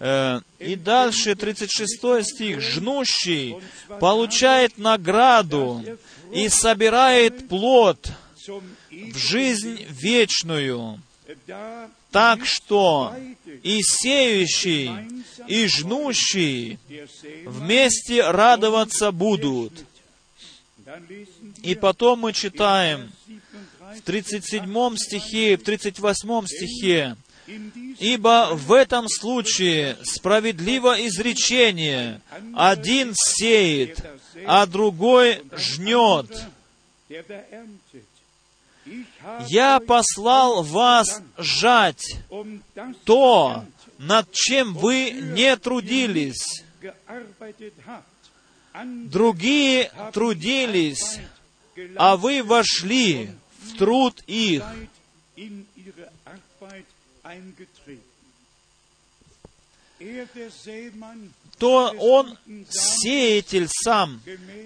[0.00, 2.60] Э, и дальше 36 стих.
[2.60, 3.56] «Жнущий
[4.00, 5.84] получает награду
[6.32, 8.10] и собирает плод
[8.90, 11.00] в жизнь вечную.
[12.10, 13.14] Так что
[13.62, 14.90] и сеющий,
[15.48, 16.78] и жнущий
[17.44, 19.72] вместе радоваться будут».
[21.62, 23.10] И потом мы читаем
[23.96, 32.20] в 37 стихе, в 38 стихе, Ибо в этом случае справедливо изречение,
[32.54, 33.98] один сеет,
[34.46, 36.26] а другой жнет.
[39.48, 42.16] Я послал вас жать
[43.04, 43.64] то,
[43.98, 46.62] над чем вы не трудились.
[48.74, 51.18] Другие трудились,
[51.96, 53.30] а вы вошли
[53.62, 54.64] в труд их
[61.58, 62.36] то он
[62.68, 64.20] сеятель сам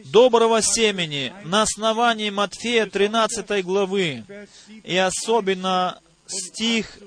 [0.06, 4.24] доброго семени на основании Матфея 13 главы,
[4.82, 6.98] и особенно стих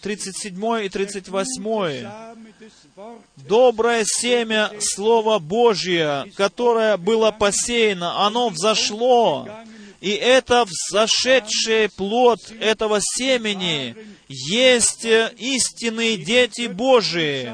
[0.00, 2.08] 37 и 38.
[3.36, 9.48] Доброе семя Слова Божия, которое было посеяно, оно взошло,
[10.00, 13.96] и это взошедший плод этого семени
[14.28, 17.52] есть истинные дети Божии,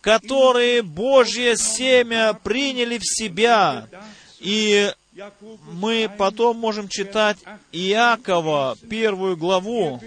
[0.00, 3.88] которые Божье семя приняли в себя
[4.38, 4.90] и
[5.72, 7.36] мы потом можем читать
[7.72, 10.00] Иакова, первую главу.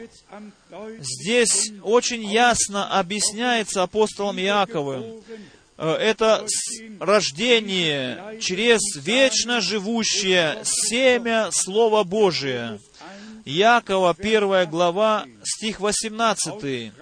[1.00, 5.20] Здесь очень ясно объясняется апостолом Иаковым, э,
[5.78, 6.46] это
[7.00, 12.80] рождение через вечно живущее семя Слова Божия.
[13.46, 16.94] Якова, первая глава, стих 18.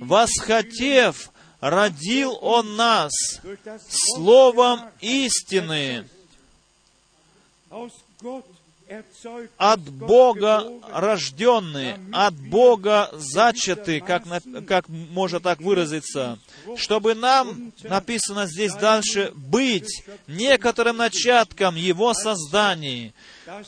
[0.00, 3.12] «Восхотев, родил Он нас
[3.88, 6.06] словом истины,
[9.56, 14.24] от Бога рожденные, от Бога зачаты, как,
[14.66, 16.38] как можно так выразиться,
[16.76, 23.12] чтобы нам, написано здесь дальше, быть некоторым начатком Его создания.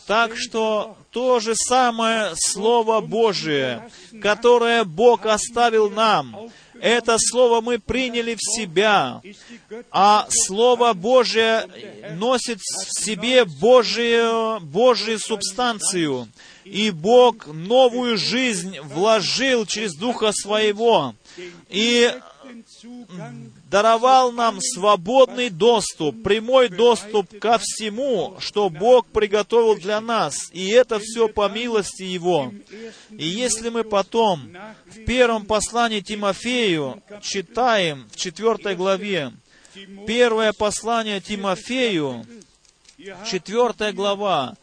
[0.07, 3.89] Так что то же самое Слово Божие,
[4.21, 9.21] которое Бог оставил нам, это Слово мы приняли в себя,
[9.91, 11.67] а Слово Божие
[12.17, 16.29] носит в себе Божию, Божию субстанцию.
[16.65, 21.15] И Бог новую жизнь вложил через Духа Своего.
[21.69, 22.13] И
[23.71, 30.51] даровал нам свободный доступ, прямой доступ ко всему, что Бог приготовил для нас.
[30.53, 32.53] И это все по милости Его.
[33.11, 34.51] И если мы потом
[34.87, 39.33] в первом послании Тимофею читаем в четвертой главе,
[40.07, 42.27] первое послание Тимофею,
[43.27, 44.57] четвертая глава,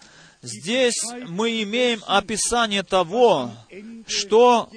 [0.46, 3.52] Здесь мы имеем описание того,
[4.08, 4.70] что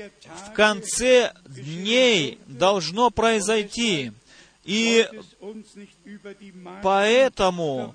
[0.48, 4.12] в конце дней должно произойти.
[4.64, 5.08] И
[6.82, 7.94] поэтому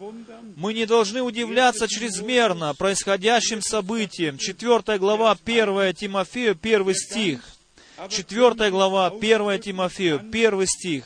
[0.55, 4.37] мы не должны удивляться чрезмерно происходящим событиям.
[4.37, 7.41] Четвертая глава, 1 Тимофею, первый стих.
[8.09, 11.05] Четвертая глава, 1 Тимофею, первый стих.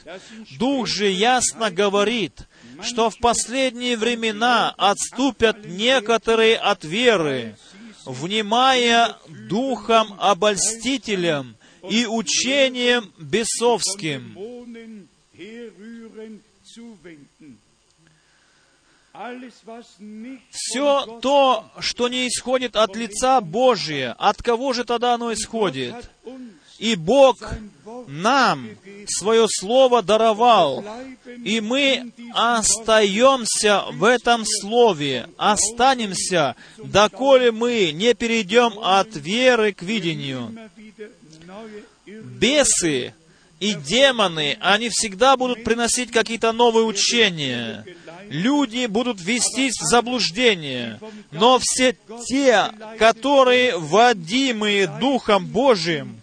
[0.58, 2.47] «Дух же ясно говорит,
[2.82, 7.58] что в последние времена отступят некоторые от веры,
[8.06, 9.18] внимая
[9.50, 11.56] духом обольстителям
[11.90, 14.38] и учением бесовским.
[20.52, 25.96] Все то, что не исходит от лица Божия, от кого же тогда оно исходит?
[26.80, 27.38] И Бог
[28.08, 28.70] нам
[29.08, 30.84] свое Слово даровал,
[31.44, 40.56] и мы остаемся в этом Слове, останемся, доколе мы не перейдем от веры к видению.
[42.06, 43.14] Бесы
[43.60, 47.86] и демоны, они всегда будут приносить какие-то новые учения.
[48.30, 51.00] Люди будут вестись в заблуждение.
[51.32, 51.98] Но все
[52.28, 52.70] те,
[53.00, 56.20] которые водимые Духом Божиим,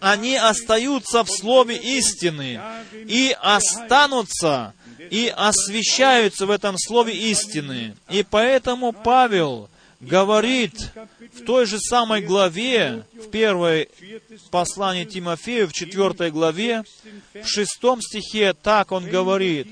[0.00, 2.60] они остаются в Слове истины
[2.92, 4.74] и останутся
[5.10, 7.96] и освещаются в этом Слове истины.
[8.10, 9.68] И поэтому Павел
[10.00, 10.92] говорит
[11.34, 13.88] в той же самой главе, в первой
[14.50, 16.84] послании Тимофею, в четвертой главе,
[17.34, 19.66] в шестом стихе, так он говорит,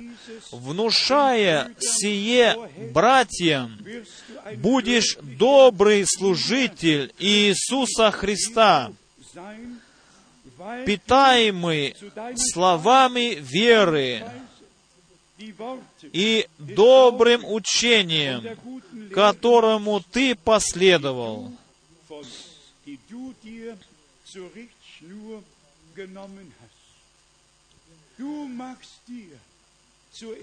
[0.50, 2.56] «Внушая сие
[2.92, 3.78] братьям,
[4.56, 8.90] будешь добрый служитель Иисуса Христа,
[10.84, 11.96] питаемый
[12.36, 14.24] словами веры
[16.12, 18.58] и добрым учением,
[19.12, 21.52] которому ты последовал.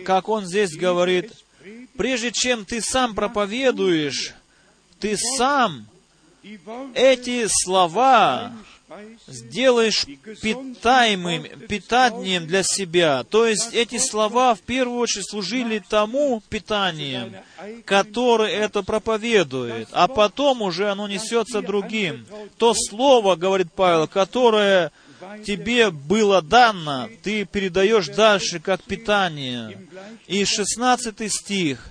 [0.05, 1.31] Как он здесь говорит,
[1.97, 4.35] прежде чем ты сам проповедуешь,
[4.99, 5.87] ты сам
[6.93, 8.53] эти слова
[9.27, 10.05] сделаешь
[10.41, 13.23] питаемым, питанием для себя.
[13.23, 17.35] То есть эти слова в первую очередь служили тому питанием,
[17.85, 22.25] которое это проповедует, а потом уже оно несется другим.
[22.57, 24.91] То слово, говорит Павел, которое
[25.45, 29.87] тебе было дано, ты передаешь дальше как питание.
[30.27, 31.89] И 16 стих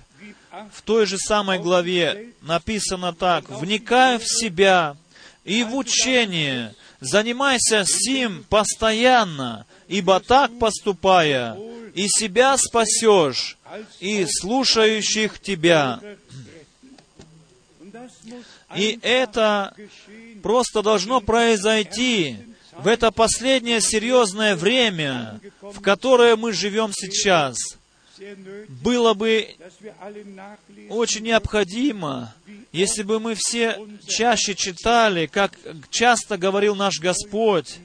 [0.71, 4.95] в той же самой главе написано так, «Вникай в себя
[5.43, 11.57] и в учение, Занимайся сим постоянно, ибо так поступая,
[11.93, 13.57] и себя спасешь,
[13.99, 15.99] и слушающих тебя.
[18.73, 19.75] И это
[20.41, 22.37] просто должно произойти
[22.77, 27.57] в это последнее серьезное время, в которое мы живем сейчас.
[28.81, 29.47] Было бы
[30.89, 32.33] очень необходимо,
[32.71, 35.57] если бы мы все чаще читали, как
[35.89, 37.79] часто говорил наш Господь,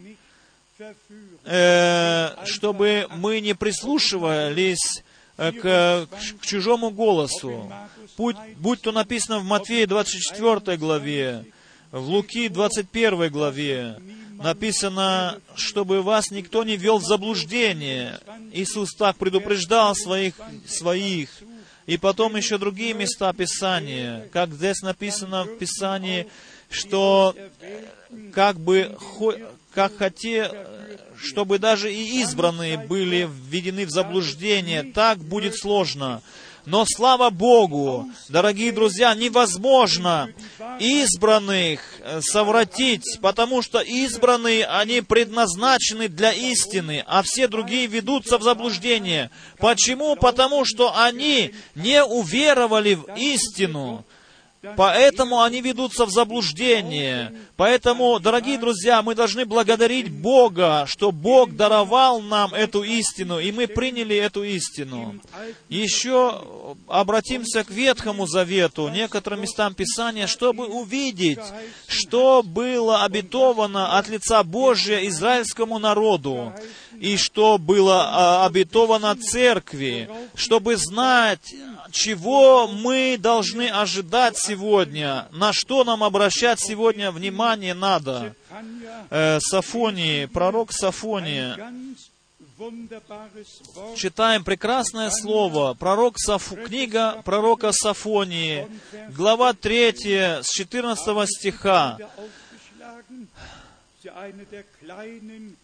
[1.45, 5.03] э, чтобы мы не прислушивались
[5.37, 6.09] э, к,
[6.41, 7.73] к чужому голосу.
[8.17, 11.45] Будь, будь то написано в Матфея 24 главе,
[11.91, 13.97] в Луки 21 главе,
[14.39, 18.19] написано, чтобы вас никто не вел в заблуждение.
[18.53, 20.35] Иисус так предупреждал своих,
[20.67, 21.31] своих.
[21.87, 26.29] И потом еще другие места Писания, как здесь написано в Писании,
[26.71, 27.35] что
[28.35, 28.97] как бы,
[29.73, 30.55] как хотел,
[31.17, 36.23] чтобы даже и избранные были введены в заблуждение, так будет сложно.
[36.71, 40.29] Но слава Богу, дорогие друзья, невозможно
[40.79, 48.43] избранных э, совратить, потому что избранные, они предназначены для истины, а все другие ведутся в
[48.43, 49.31] заблуждение.
[49.57, 50.15] Почему?
[50.15, 54.05] Потому что они не уверовали в истину.
[54.77, 57.33] Поэтому они ведутся в заблуждение.
[57.57, 63.69] Поэтому, дорогие друзья, мы должны благодарить Бога, что Бог даровал нам эту истину, и мы
[63.69, 65.21] приняли эту истину.
[65.69, 66.43] Еще
[66.89, 71.39] обратимся к Ветхому Завету, некоторым местам Писания, чтобы увидеть,
[71.87, 76.53] что было обетовано от лица Божия израильскому народу,
[77.01, 81.55] и что было а, обетовано церкви, чтобы знать,
[81.91, 88.35] чего мы должны ожидать сегодня, на что нам обращать сегодня внимание надо.
[89.11, 91.57] Э, Сафонии, пророк Сафония,
[93.97, 96.53] читаем прекрасное слово, пророк Саф...
[96.67, 98.67] книга пророка Сафонии,
[99.17, 101.99] глава 3, с 14 стиха.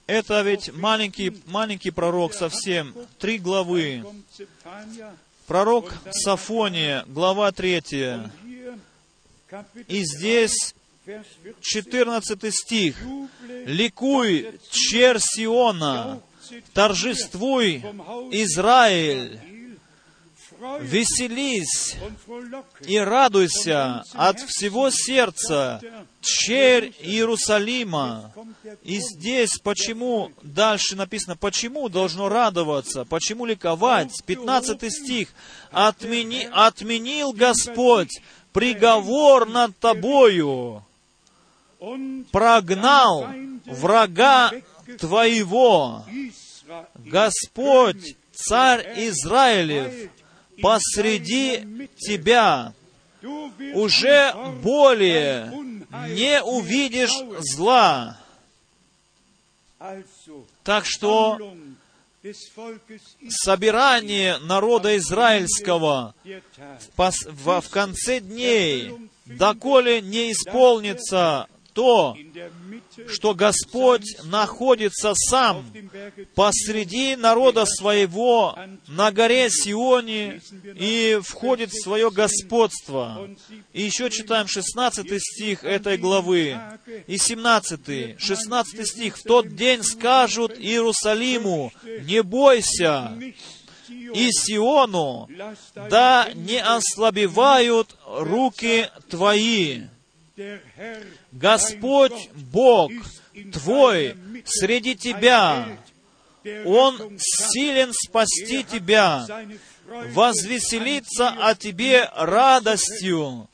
[0.06, 4.04] Это ведь маленький, маленький пророк совсем, три главы.
[5.46, 7.82] Пророк Сафония, глава 3.
[9.88, 10.74] И здесь
[11.60, 12.96] 14 стих.
[13.66, 16.20] «Ликуй, чер Сиона,
[16.72, 17.82] торжествуй,
[18.30, 19.38] Израиль,
[20.80, 21.96] веселись
[22.86, 25.80] и радуйся от всего сердца,
[26.20, 28.32] черь Иерусалима.
[28.82, 34.12] И здесь почему, дальше написано, почему должно радоваться, почему ликовать?
[34.24, 35.28] 15 стих.
[35.70, 38.20] Отмени, «Отменил Господь
[38.54, 40.84] приговор над тобою,
[42.30, 43.28] прогнал
[43.66, 44.52] врага
[44.98, 46.04] твоего.
[46.94, 50.10] Господь, царь Израилев,
[50.62, 52.72] посреди тебя
[53.74, 55.52] уже более
[56.08, 58.18] не увидишь зла.
[60.62, 61.38] Так что
[63.28, 66.14] собирание народа израильского
[66.96, 68.92] в, в, в конце дней,
[69.26, 72.16] доколе не исполнится то,
[73.08, 75.64] что Господь находится сам
[76.34, 78.56] посреди народа своего
[78.88, 80.40] на горе Сионе
[80.74, 83.28] и входит в свое господство.
[83.72, 86.56] И еще читаем 16 стих этой главы
[87.06, 88.20] и 17.
[88.20, 89.18] 16 стих.
[89.18, 91.72] «В тот день скажут Иерусалиму,
[92.02, 93.16] не бойся,
[93.88, 95.28] и Сиону,
[95.74, 99.82] да не ослабевают руки твои.
[101.34, 102.92] Господь Бог
[103.52, 105.76] твой среди тебя.
[106.64, 109.26] Он силен спасти тебя,
[110.12, 113.48] возвеселиться о тебе радостью,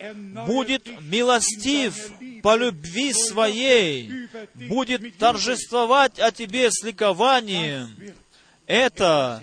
[0.47, 1.95] будет милостив
[2.43, 7.97] по любви своей, будет торжествовать о тебе с ликованием.
[8.71, 9.43] Это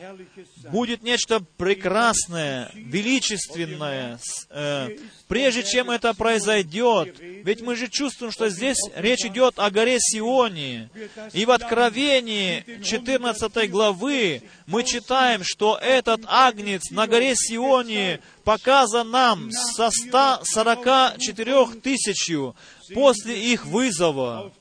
[0.71, 4.19] будет нечто прекрасное, величественное,
[4.49, 4.97] э,
[5.27, 7.19] прежде чем это произойдет.
[7.19, 10.89] Ведь мы же чувствуем, что здесь речь идет о горе Сионе.
[11.33, 19.51] И в Откровении 14 главы мы читаем, что этот агнец на горе Сионе показан нам
[19.51, 22.55] со 144 тысячью
[22.93, 24.51] после их вызова.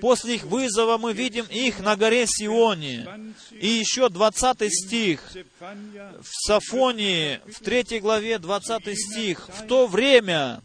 [0.00, 3.06] После их вызова мы видим их на горе Сионе.
[3.52, 5.20] И еще 20 стих
[5.60, 9.48] в Сафонии, в 3 главе 20 стих.
[9.48, 10.62] «В то время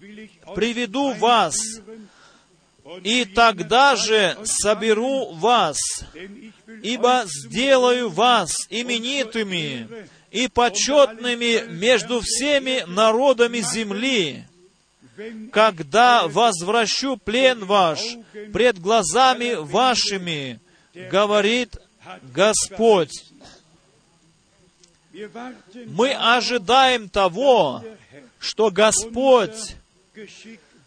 [0.56, 1.56] приведу вас,
[3.04, 5.78] и тогда же соберу вас,
[6.84, 9.88] ибо сделаю вас именитыми
[10.32, 14.46] и почетными между всеми народами земли,
[15.52, 18.00] когда возвращу плен ваш
[18.54, 20.60] пред глазами вашими,
[20.94, 21.78] говорит
[22.34, 23.26] Господь.
[25.88, 27.84] Мы ожидаем того,
[28.40, 29.76] что Господь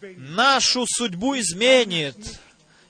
[0.01, 2.39] нашу судьбу изменит.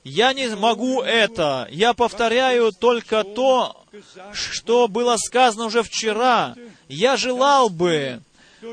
[0.04, 1.68] Я не могу это.
[1.72, 3.86] Я повторяю только то,
[4.34, 6.56] что было сказано уже вчера.
[6.88, 8.22] Я желал бы,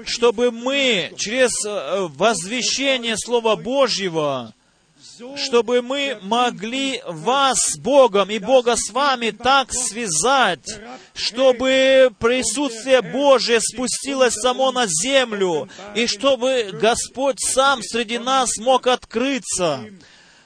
[0.04, 4.54] чтобы мы через э, возвещение Слова Божьего
[5.36, 10.68] чтобы мы могли вас с Богом и Бога с вами так связать,
[11.14, 19.86] чтобы присутствие Божие спустилось само на землю, и чтобы Господь сам среди нас мог открыться.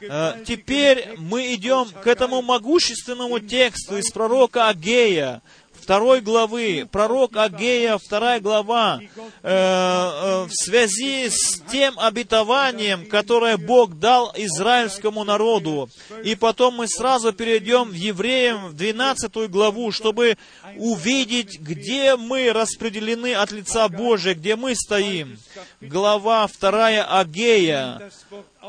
[0.01, 5.43] Э, теперь мы идем к этому могущественному тексту из пророка Агея,
[5.91, 9.09] второй главы, пророк Агея, вторая глава, э,
[9.43, 15.91] э, в связи с тем обетованием, которое Бог дал израильскому народу.
[16.22, 20.38] И потом мы сразу перейдем в Евреям, в 12 главу, чтобы
[20.76, 25.38] увидеть, где мы распределены от лица Божия, где мы стоим.
[25.80, 28.10] Глава вторая Агея,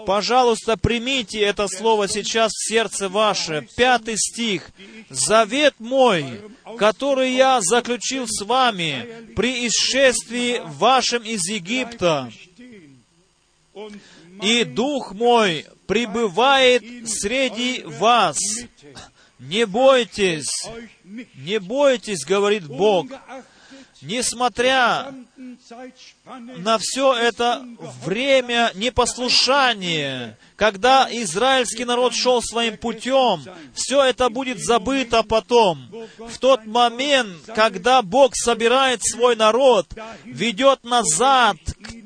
[0.06, 3.68] Пожалуйста, примите это слово сейчас в сердце ваше.
[3.76, 4.72] Пятый стих.
[5.10, 6.42] «Завет мой,
[6.78, 12.32] который я заключил с вами при исшествии вашем из Египта,
[14.42, 18.38] и Дух мой пребывает среди вас.
[19.42, 20.52] Не бойтесь,
[21.04, 23.08] не бойтесь, говорит Бог,
[24.04, 25.12] несмотря
[26.26, 27.66] на все это
[28.04, 35.90] время непослушания, когда израильский народ шел своим путем, все это будет забыто потом.
[36.20, 39.88] В тот момент, когда Бог собирает свой народ,
[40.24, 42.01] ведет назад э,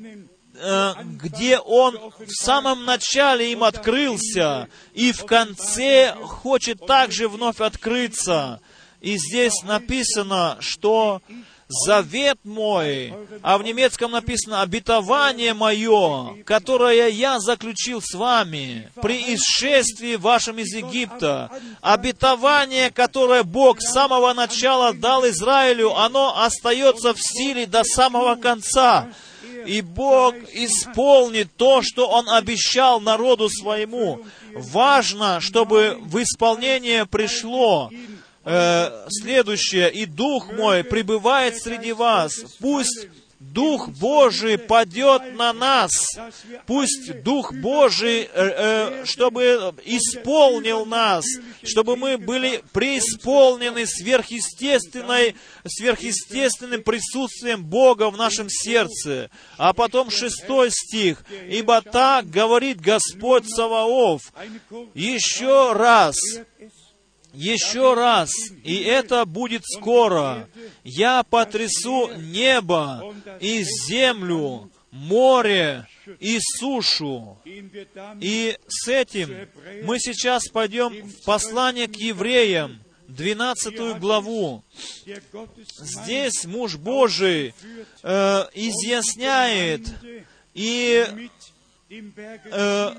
[1.04, 8.60] где Он в самом начале им открылся, и в конце хочет также вновь открыться.
[9.00, 11.20] И здесь написано, что
[11.68, 20.14] завет мой, а в немецком написано обетование мое, которое я заключил с вами при исшествии
[20.14, 21.50] вашем из Египта.
[21.80, 29.08] Обетование, которое Бог с самого начала дал Израилю, оно остается в силе до самого конца.
[29.66, 34.20] И Бог исполнит то, что Он обещал народу своему.
[34.54, 37.90] Важно, чтобы в исполнение пришло
[38.44, 42.56] э, следующее, «И Дух мой пребывает среди вас».
[42.60, 43.08] Пусть
[43.52, 45.92] Дух Божий падет на нас.
[46.66, 51.24] Пусть Дух Божий, э, э, чтобы исполнил нас,
[51.62, 55.36] чтобы мы были преисполнены сверхъестественной,
[55.66, 59.30] сверхъестественным присутствием Бога в нашем сердце.
[59.56, 61.24] А потом шестой стих.
[61.48, 64.32] «Ибо так говорит Господь Саваоф».
[64.94, 66.16] Еще раз
[67.36, 68.30] еще раз,
[68.64, 70.48] и это будет скоро.
[70.84, 75.86] Я потрясу небо и землю, море
[76.18, 77.38] и сушу.
[78.20, 79.48] И с этим
[79.84, 84.64] мы сейчас пойдем в послание к евреям, 12 главу.
[85.78, 87.54] Здесь муж Божий
[88.02, 89.82] э, изъясняет
[90.54, 91.06] и
[91.90, 92.94] э,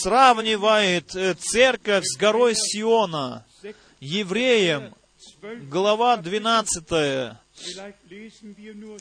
[0.00, 3.44] сравнивает э, церковь с горой Сиона.
[4.04, 4.96] Евреям,
[5.70, 7.36] глава 12.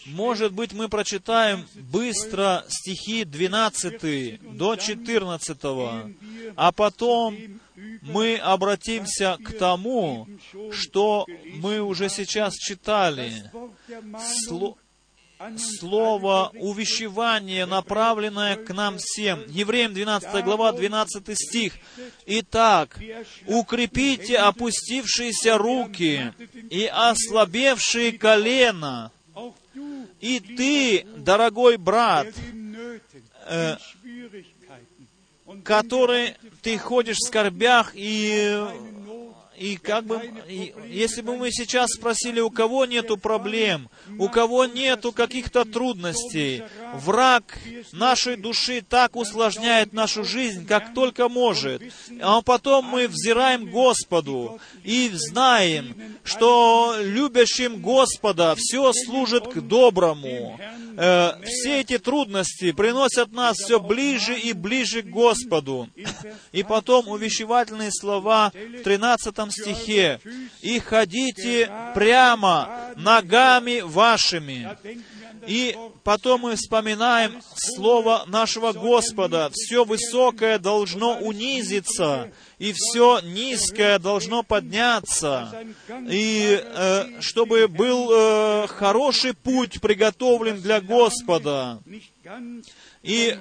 [0.05, 5.57] Может быть, мы прочитаем быстро стихи 12 до 14,
[6.55, 7.35] а потом
[8.03, 10.27] мы обратимся к тому,
[10.71, 11.25] что
[11.55, 13.33] мы уже сейчас читали.
[14.45, 14.77] Сло
[15.57, 19.43] слово увещевание, направленное к нам всем.
[19.47, 21.73] Евреям 12 глава, 12 стих.
[22.25, 22.99] Итак,
[23.47, 26.33] укрепите опустившиеся руки
[26.69, 29.11] и ослабевшие колено.
[30.19, 32.27] И ты, дорогой брат,
[33.47, 33.77] э,
[35.63, 38.63] который ты ходишь в скорбях и
[39.61, 44.65] и как бы, и, если бы мы сейчас спросили, у кого нету проблем, у кого
[44.65, 46.63] нету каких-то трудностей,
[46.95, 47.43] враг
[47.91, 51.83] нашей души так усложняет нашу жизнь, как только может.
[52.21, 60.59] А потом мы взираем Господу и знаем, что любящим Господа все служит к доброму.
[60.97, 65.87] Э, все эти трудности приносят нас все ближе и ближе к Господу.
[66.51, 70.19] И потом увещевательные слова в 13 стихе.
[70.61, 74.77] «И ходите прямо ногами вашими».
[75.47, 79.49] И потом мы вспоминаем слово нашего Господа.
[79.53, 85.51] Все высокое должно унизиться, и все низкое должно подняться.
[86.09, 91.81] И э, чтобы был э, хороший путь приготовлен для Господа.
[93.01, 93.37] И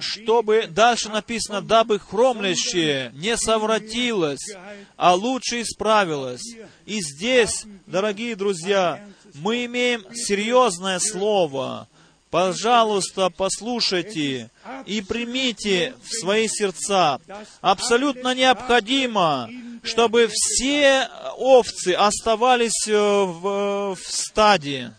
[0.00, 4.54] чтобы, дальше написано, дабы хромлящее не совратилось,
[4.96, 6.56] а лучше исправилось.
[6.86, 11.88] И здесь, дорогие друзья, мы имеем серьезное слово.
[12.30, 14.50] Пожалуйста, послушайте
[14.84, 17.20] и примите в свои сердца.
[17.62, 19.48] Абсолютно необходимо,
[19.82, 21.08] чтобы все
[21.38, 24.92] овцы оставались э, в, в стаде.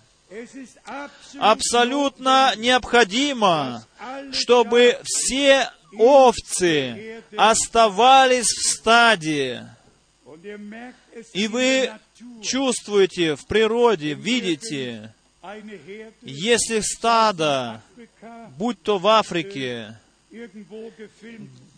[1.40, 3.84] Абсолютно необходимо,
[4.32, 9.68] чтобы все овцы оставались в стаде.
[11.34, 11.92] И вы
[12.42, 15.14] чувствуете в природе, видите,
[16.22, 17.82] если стадо,
[18.58, 19.98] будь то в Африке,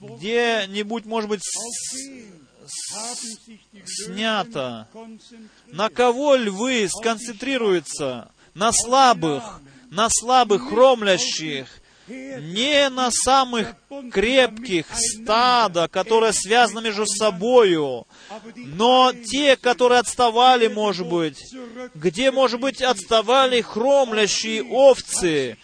[0.02, 1.42] где-нибудь, может быть,
[3.86, 4.88] снято,
[5.68, 8.30] на кого львы сконцентрируются?
[8.54, 11.68] На слабых, на слабых хромлящих,
[12.08, 13.76] не на самых
[14.12, 18.06] крепких стада, которые связаны между собою,
[18.56, 21.38] но те, которые отставали, может быть,
[21.96, 25.58] где, может быть, отставали хромлящие овцы,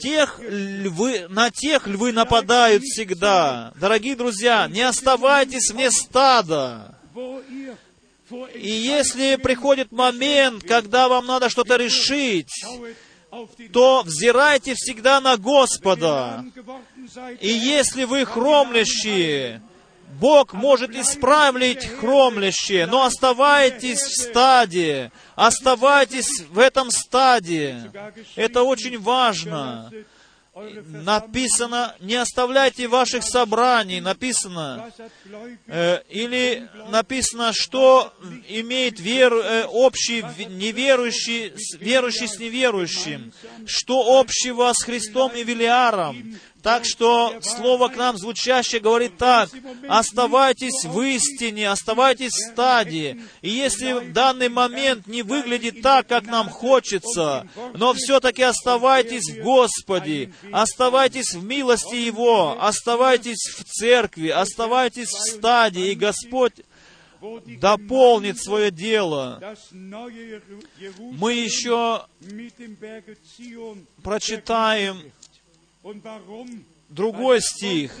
[0.00, 3.72] тех львы, на тех львы нападают всегда.
[3.76, 6.96] Дорогие друзья, не оставайтесь вне стада.
[8.54, 12.64] И если приходит момент, когда вам надо что-то решить,
[13.72, 16.44] то взирайте всегда на Господа.
[17.40, 19.62] И если вы хромлящие,
[20.20, 27.90] Бог может исправить хромлящее, но оставайтесь в стаде, оставайтесь в этом стаде.
[28.36, 29.90] Это очень важно
[30.54, 34.92] написано, не оставляйте ваших собраний, написано,
[35.66, 38.12] э, или написано, что
[38.48, 43.32] имеет веру, э, общий неверующий, верующий с неверующим,
[43.66, 46.38] что общего с Христом и Велиаром.
[46.64, 49.50] Так что Слово к нам звучащее говорит так,
[49.86, 53.20] оставайтесь в истине, оставайтесь в стадии.
[53.42, 60.32] И если данный момент не выглядит так, как нам хочется, но все-таки оставайтесь в Господе,
[60.52, 66.54] оставайтесь в милости Его, оставайтесь в церкви, оставайтесь в стадии, и Господь
[67.60, 69.38] дополнит свое дело.
[71.12, 72.06] Мы еще
[74.02, 75.12] прочитаем
[76.88, 77.92] другой стих,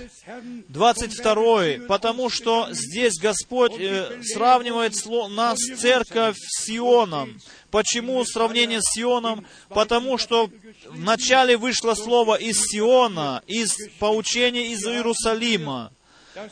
[0.68, 4.94] 22, потому что здесь Господь э, сравнивает
[5.30, 7.38] нас, церковь, с Сионом.
[7.70, 9.46] Почему сравнение с Сионом?
[9.68, 10.50] Потому что
[10.86, 15.92] вначале вышло слово из Сиона, из поучения из Иерусалима.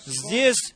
[0.05, 0.75] Здесь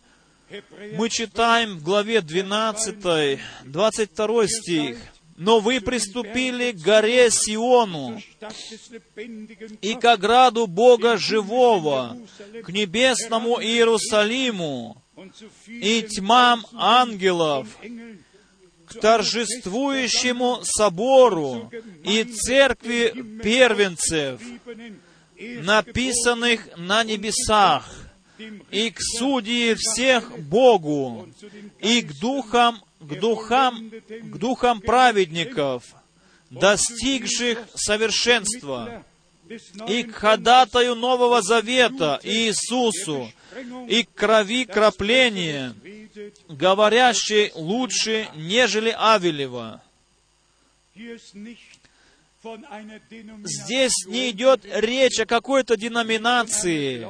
[0.92, 4.98] мы читаем в главе 12, 22 стих
[5.36, 8.20] но вы приступили к горе Сиону
[9.82, 12.16] и к ограду Бога Живого,
[12.64, 15.02] к небесному Иерусалиму
[15.66, 17.68] и тьмам ангелов,
[18.86, 21.70] к торжествующему собору
[22.04, 23.12] и церкви
[23.42, 24.40] первенцев,
[25.38, 27.90] написанных на небесах,
[28.70, 31.28] и к судьи всех Богу,
[31.80, 35.84] и к духам к духам, к духам праведников,
[36.50, 39.04] достигших совершенства,
[39.88, 43.30] и к ходатаю Нового Завета Иисусу,
[43.88, 45.74] и к крови крапления,
[46.48, 49.82] говорящей лучше, нежели Авелева.
[53.44, 57.06] Здесь не идет речь о какой-то деноминации,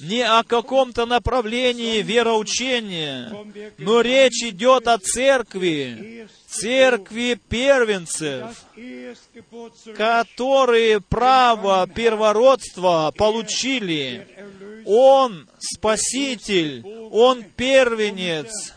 [0.00, 3.32] не о каком-то направлении вероучения,
[3.78, 8.64] но речь идет о церкви, церкви первенцев,
[9.96, 14.26] которые право первородства получили.
[14.84, 18.75] Он Спаситель, Он первенец,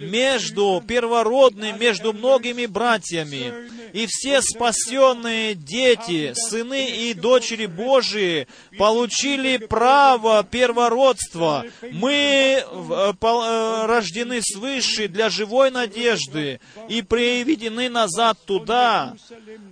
[0.00, 3.52] между первородным, между многими братьями.
[3.92, 11.64] И все спасенные дети, сыны и дочери Божии получили право первородства.
[11.92, 19.16] Мы э, э, рождены свыше для живой надежды и приведены назад туда,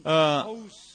[0.04, 0.42] э,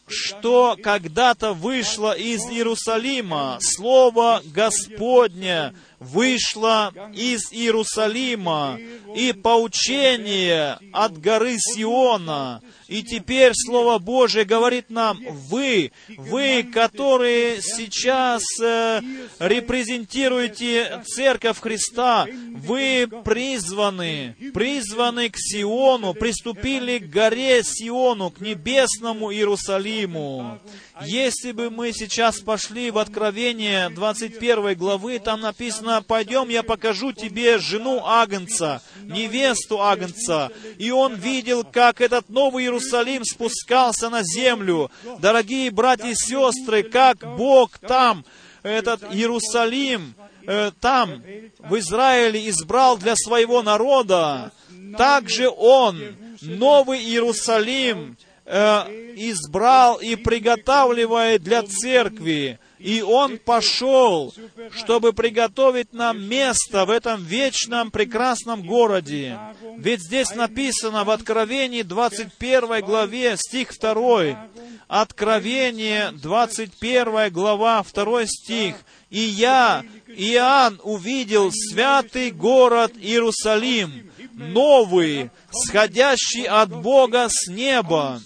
[0.08, 8.80] что когда-то вышло из Иерусалима, Слово Господня вышло из Иерусалима,
[9.16, 18.44] и поучение от горы Сиона, и теперь Слово Божие говорит нам, вы, вы, которые сейчас
[18.62, 19.02] э,
[19.40, 30.60] репрезентируете Церковь Христа, вы призваны, призваны к Сиону, приступили к горе Сиону, к небесному Иерусалиму.
[31.06, 37.58] Если бы мы сейчас пошли в Откровение 21 главы, там написано, «Пойдем, я покажу тебе
[37.58, 40.52] жену Агнца, невесту Агнца».
[40.78, 44.92] И он видел, как этот Новый Иерусалим спускался на землю.
[45.20, 48.26] Дорогие братья и сестры, как Бог там,
[48.64, 50.14] этот Иерусалим,
[50.46, 51.24] э, там,
[51.60, 54.52] в Израиле, избрал для своего народа,
[54.98, 56.00] также Он,
[56.42, 58.84] Новый Иерусалим, э,
[59.16, 62.60] избрал и приготавливает для церкви.
[62.80, 64.34] И Он пошел,
[64.72, 69.38] чтобы приготовить нам место в этом вечном прекрасном городе.
[69.78, 74.48] Ведь здесь написано в Откровении 21 главе, стих 2.
[74.88, 78.76] Откровение 21 глава, 2 стих.
[79.12, 88.22] «И я, Иоанн, увидел святый город Иерусалим, новый, сходящий от Бога с неба,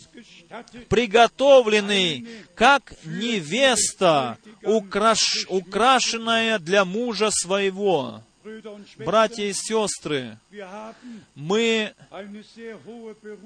[0.89, 8.22] приготовленный, как невеста, украш, украшенная для мужа своего.
[8.97, 10.38] Братья и сестры,
[11.34, 11.93] мы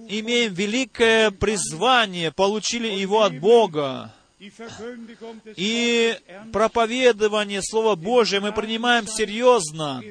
[0.09, 4.13] имеем великое призвание, получили его от Бога.
[5.57, 6.17] И
[6.53, 10.01] проповедование Слова Божия мы принимаем серьезно,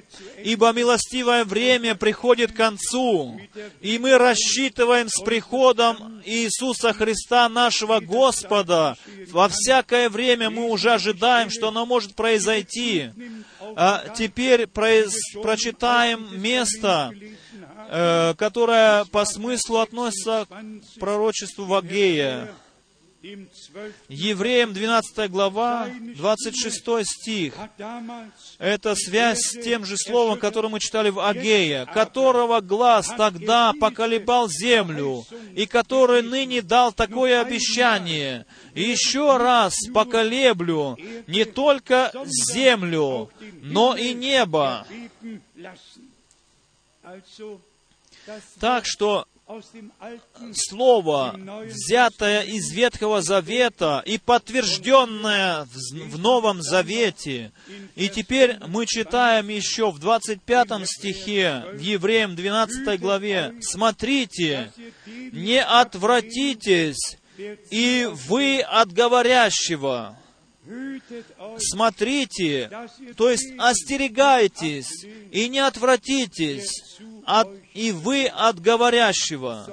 [0.44, 3.40] ибо милостивое время приходит к концу,
[3.80, 8.98] и мы рассчитываем с приходом Иисуса Христа, нашего Господа.
[9.28, 13.10] Во всякое время мы уже ожидаем, что оно может произойти.
[13.76, 15.14] А теперь произ...
[15.42, 17.12] прочитаем место,
[17.90, 22.52] э, которое по смыслу относится к пророчеству Вагея.
[23.20, 27.54] Евреям 12 глава, 26 стих.
[28.58, 34.48] Это связь с тем же словом, которое мы читали в Агея, которого глаз тогда поколебал
[34.48, 35.24] землю,
[35.56, 38.46] и который ныне дал такое обещание.
[38.76, 40.96] Еще раз поколеблю
[41.26, 43.30] не только землю,
[43.62, 44.86] но и небо.
[48.60, 49.26] Так что
[50.52, 51.34] Слово,
[51.64, 57.52] взятое из Ветхого Завета и подтвержденное в Новом Завете.
[57.96, 64.70] И теперь мы читаем еще в 25 стихе, в Евреям 12 главе, «Смотрите,
[65.06, 67.16] не отвратитесь,
[67.70, 70.18] и вы от говорящего,
[71.58, 72.70] смотрите,
[73.16, 79.68] то есть остерегайтесь и не отвратитесь, от, и вы от говорящего.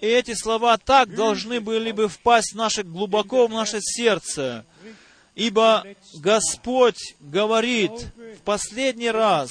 [0.00, 4.64] И эти слова так должны были бы впасть в наше, глубоко в наше сердце,
[5.36, 9.50] ибо Господь говорит в последний раз,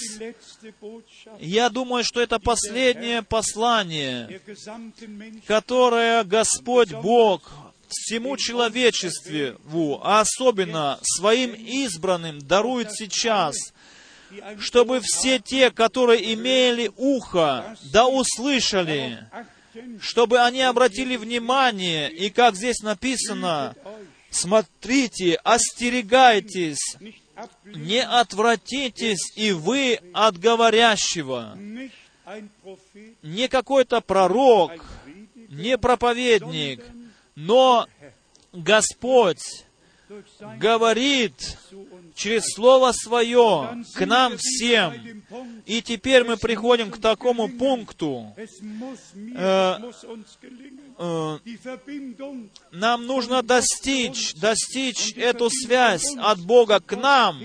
[1.39, 4.41] я думаю, что это последнее послание,
[5.45, 13.55] которое Господь Бог всему человечеству, а особенно своим избранным, дарует сейчас,
[14.59, 19.27] чтобы все те, которые имели ухо, да услышали,
[20.01, 23.75] чтобы они обратили внимание, и как здесь написано,
[24.29, 26.97] смотрите, остерегайтесь,
[27.65, 31.57] не отвратитесь и вы от говорящего.
[33.21, 34.71] Не какой-то пророк,
[35.49, 36.83] не проповедник,
[37.37, 37.85] но
[38.51, 39.67] Господь
[40.57, 41.57] говорит
[42.15, 45.23] через Слово Свое к нам всем.
[45.65, 48.33] И теперь мы приходим к такому пункту.
[49.35, 49.77] Э,
[50.97, 51.37] э,
[52.71, 57.39] нам нужно достичь, достичь эту связь от Бога к нам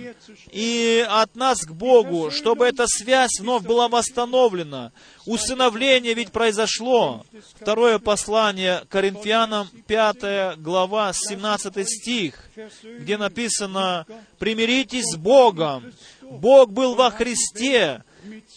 [0.51, 4.93] и от нас к Богу, чтобы эта связь вновь была восстановлена.
[5.26, 7.24] Усыновление ведь произошло.
[7.54, 12.50] Второе послание Коринфянам, 5 глава, 17 стих,
[12.82, 14.06] где написано,
[14.38, 15.92] «Примиритесь с Богом».
[16.22, 18.02] Бог был во Христе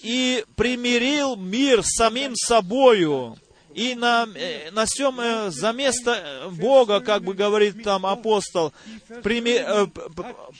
[0.01, 3.37] и примирил мир самим собою
[3.75, 8.71] и на, э, на всем э, за место Бога, как бы говорит там апостол,
[9.21, 9.87] прими, э,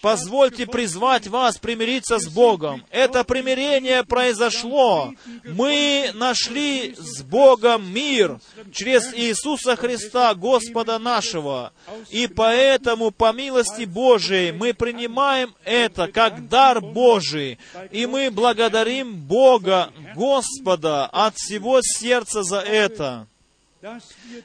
[0.01, 2.84] позвольте призвать вас примириться с Богом.
[2.89, 5.13] Это примирение произошло.
[5.45, 8.39] Мы нашли с Богом мир
[8.74, 11.72] через Иисуса Христа, Господа нашего.
[12.09, 17.59] И поэтому, по милости Божией, мы принимаем это как дар Божий.
[17.91, 23.05] И мы благодарим Бога, Господа, от всего сердца за это.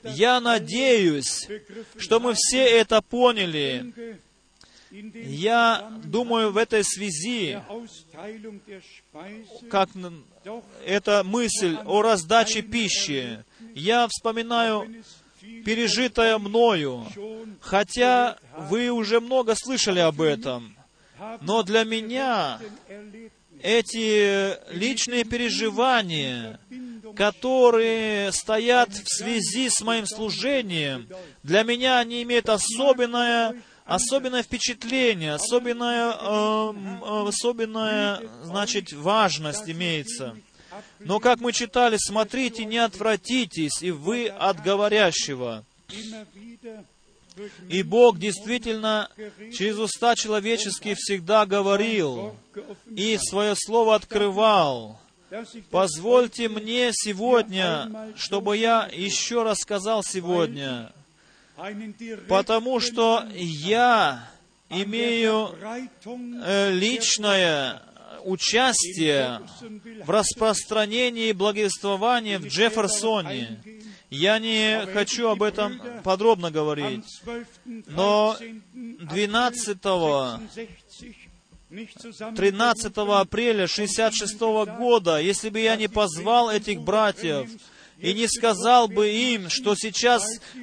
[0.05, 1.49] Я надеюсь,
[1.97, 3.93] что мы все это поняли.
[4.91, 7.63] Я думаю, в этой связи,
[9.71, 9.89] как
[10.85, 13.45] эта мысль о раздаче пищи,
[13.75, 15.05] я вспоминаю
[15.65, 17.07] пережитое мною,
[17.61, 18.37] хотя
[18.69, 20.77] вы уже много слышали об этом,
[21.41, 22.59] но для меня
[23.63, 26.59] эти личные переживания,
[27.17, 31.09] которые стоят в связи с моим служением,
[31.43, 33.55] для меня они имеют особенное,
[33.85, 40.37] особенное впечатление, особенное, эм, э, особенная, значит, важность имеется.
[41.01, 45.65] Но, как мы читали, смотрите, не отвратитесь, и вы от говорящего.
[47.69, 49.09] И Бог действительно
[49.53, 52.37] через уста человеческие всегда говорил
[52.95, 55.00] и свое слово открывал.
[55.71, 60.93] Позвольте мне сегодня, чтобы я еще раз сказал сегодня,
[62.29, 64.29] потому что я
[64.71, 65.55] имею
[66.45, 67.83] э, личное
[68.25, 69.41] участие
[70.05, 73.63] в распространении благовествования в Джефферсоне.
[74.11, 77.87] Я не хочу об этом подробно говорить, am 12.
[77.87, 79.81] но 13.
[79.81, 81.30] 12
[81.71, 84.41] 13 апреля 66
[84.77, 87.49] года, если бы я не позвал этих братьев
[88.01, 90.23] и не сказал бы им, что сейчас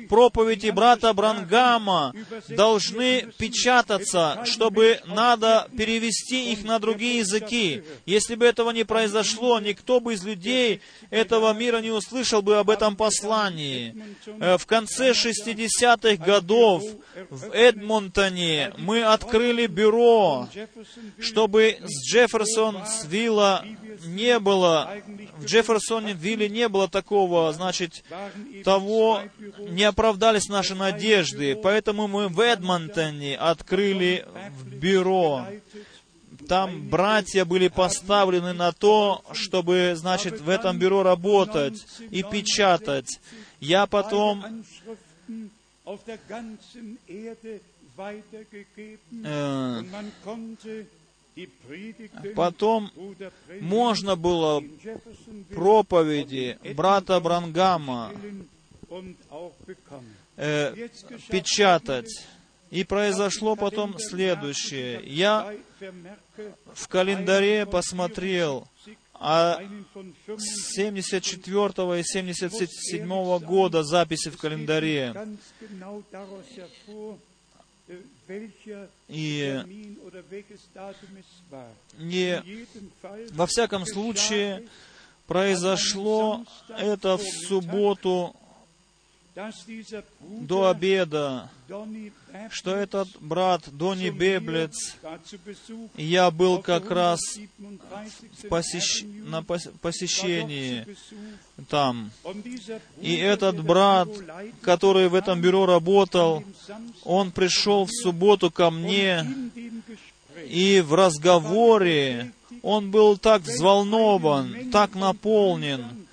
[0.09, 2.13] проповеди брата Брангама
[2.47, 7.83] должны печататься, чтобы надо перевести их на другие языки.
[8.05, 12.69] Если бы этого не произошло, никто бы из людей этого мира не услышал бы об
[12.69, 13.95] этом послании.
[14.39, 16.83] Э, В конце 60-х годов
[17.29, 20.47] в Эдмонтоне мы открыли бюро,
[21.19, 23.65] чтобы с Джефферсон с Вилла
[24.05, 24.91] не было,
[25.38, 28.03] в Джефферсоне Вилле не было такого, значит,
[28.63, 29.21] того,
[29.59, 31.55] не оправдались наши надежды.
[31.55, 34.25] Поэтому мы в Эдмонтоне открыли
[34.65, 35.47] бюро.
[36.47, 43.19] Там братья были поставлены на то, чтобы, значит, в этом бюро работать и печатать.
[43.59, 44.63] Я потом
[49.23, 49.84] э,
[52.35, 52.91] потом
[53.61, 54.63] можно было
[55.49, 58.11] проповеди брата Брангама
[60.35, 60.89] э,
[61.29, 62.25] печатать.
[62.69, 65.01] И произошло потом следующее.
[65.05, 65.55] Я
[66.73, 68.67] в календаре посмотрел,
[69.13, 75.15] а einen von с 74 и 77 года записи в календаре.
[79.07, 79.63] И
[81.97, 82.43] не,
[83.31, 84.67] во всяком случае,
[85.27, 88.35] произошло это в субботу
[90.19, 91.49] до обеда,
[92.49, 94.95] что этот брат mir Беблец,
[95.95, 98.49] я был как раз 137.
[98.49, 100.88] посещ- на посещении
[101.69, 102.11] там.
[103.01, 104.09] И этот брат,
[104.61, 106.43] который в этом бюро работал,
[107.03, 109.23] он пришел в субботу ко мне,
[110.47, 112.31] и в разговоре
[112.63, 116.06] он был так взволнован, так наполнен,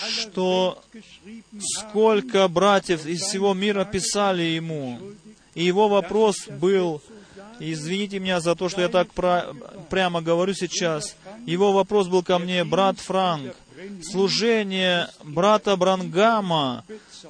[0.00, 0.82] что
[1.60, 4.98] сколько братьев из всего мира писали ему.
[5.54, 7.02] И его вопрос был,
[7.60, 9.54] извините меня за то, что я так пра-
[9.88, 13.54] прямо говорю сейчас, его вопрос был ко мне, брат Франк,
[14.02, 16.84] служение брата Брангама,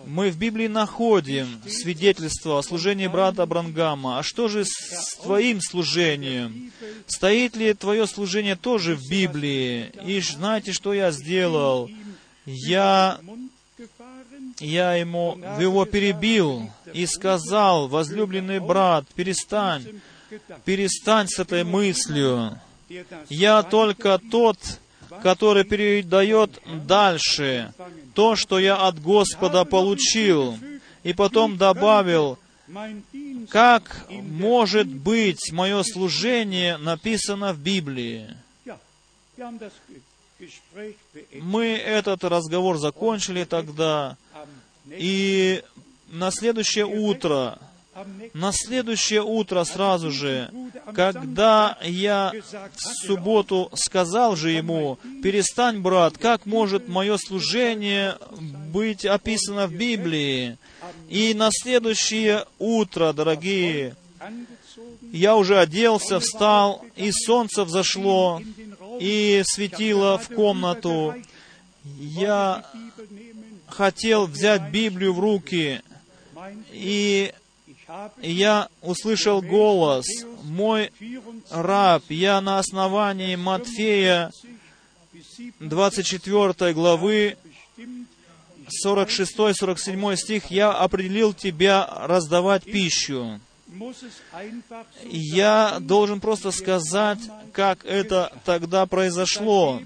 [0.07, 4.19] мы в Библии находим свидетельство о служении брата Брангама.
[4.19, 6.73] А что же с твоим служением?
[7.07, 9.91] Стоит ли твое служение тоже в Библии?
[10.05, 11.89] И знаете, что я сделал?
[12.47, 13.21] Я
[14.61, 20.01] я ему его перебил и сказал, возлюбленный брат, перестань,
[20.65, 22.59] перестань с этой мыслью.
[23.29, 24.59] Я только тот,
[25.23, 27.73] который передает дальше
[28.15, 30.59] то, что я от Господа получил.
[31.03, 32.39] И потом добавил,
[33.51, 38.29] как может быть мое служение написано в Библии.
[41.41, 44.17] Мы этот разговор закончили тогда,
[44.89, 45.63] и
[46.09, 47.59] на следующее утро
[48.35, 50.51] На следующее утро сразу же,
[50.95, 52.31] когда я
[52.75, 58.19] в субботу сказал же ему, «Перестань, брат, как может мое служение
[58.71, 60.59] быть описано в Библии?»
[61.09, 63.97] И на следующее утро, дорогие,
[65.13, 68.43] я уже оделся, встал, и солнце взошло,
[69.01, 71.15] и светило в комнату.
[71.85, 72.65] Я
[73.69, 75.83] хотел взять Библию в руки,
[76.73, 77.33] И
[78.21, 80.05] я услышал голос,
[80.43, 80.93] «Мой
[81.51, 84.31] раб, я на основании Матфея
[85.61, 87.37] 24 главы
[88.85, 93.41] 46-47 стих, «Я определил тебя раздавать пищу».
[95.05, 97.19] Я должен просто сказать,
[97.53, 99.81] как это тогда произошло.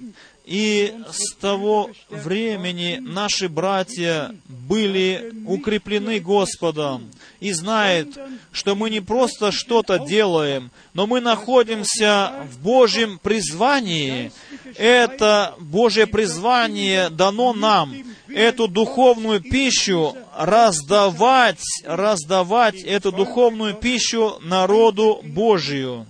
[0.45, 8.19] И с того времени наши братья были укреплены Господом и знают,
[8.51, 14.33] что мы не просто что-то делаем, но мы находимся в Божьем призвании.
[14.77, 17.95] Это Божье призвание дано нам,
[18.35, 26.07] эту духовную пищу раздавать, раздавать эту духовную пищу народу Божию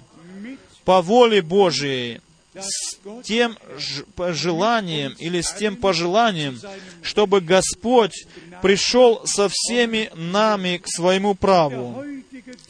[0.85, 2.21] по воле Божией
[2.55, 3.57] с тем
[4.17, 6.61] желанием или с тем пожеланием,
[7.03, 8.27] чтобы Господь
[8.63, 12.05] пришел со всеми нами к своему праву.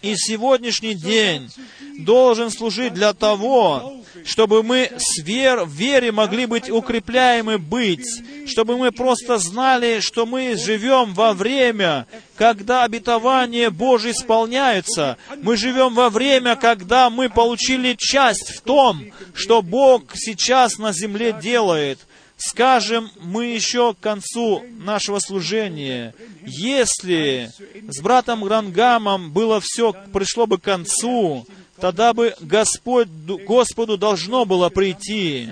[0.03, 1.51] И сегодняшний день
[1.99, 8.07] должен служить для того, чтобы мы с вер, в вере могли быть укрепляемы быть,
[8.47, 12.07] чтобы мы просто знали, что мы живем во время,
[12.37, 15.17] когда обетование Божие исполняются.
[15.43, 19.05] Мы живем во время, когда мы получили часть в том,
[19.35, 21.99] что Бог сейчас на земле делает.
[22.41, 27.51] Скажем мы еще к концу нашего служения, если
[27.87, 31.47] с братом Грангамом было все, пришло бы к концу,
[31.79, 35.51] тогда бы Господь, Господу должно было прийти.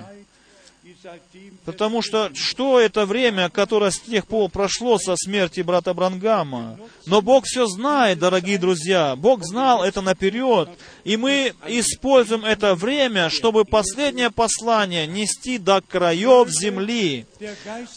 [1.69, 6.79] Потому что что это время, которое с тех пор прошло со смерти брата Брангама?
[7.05, 9.15] Но Бог все знает, дорогие друзья.
[9.17, 10.71] Бог знал это наперед.
[11.05, 17.27] И мы используем это время, чтобы последнее послание нести до краев земли.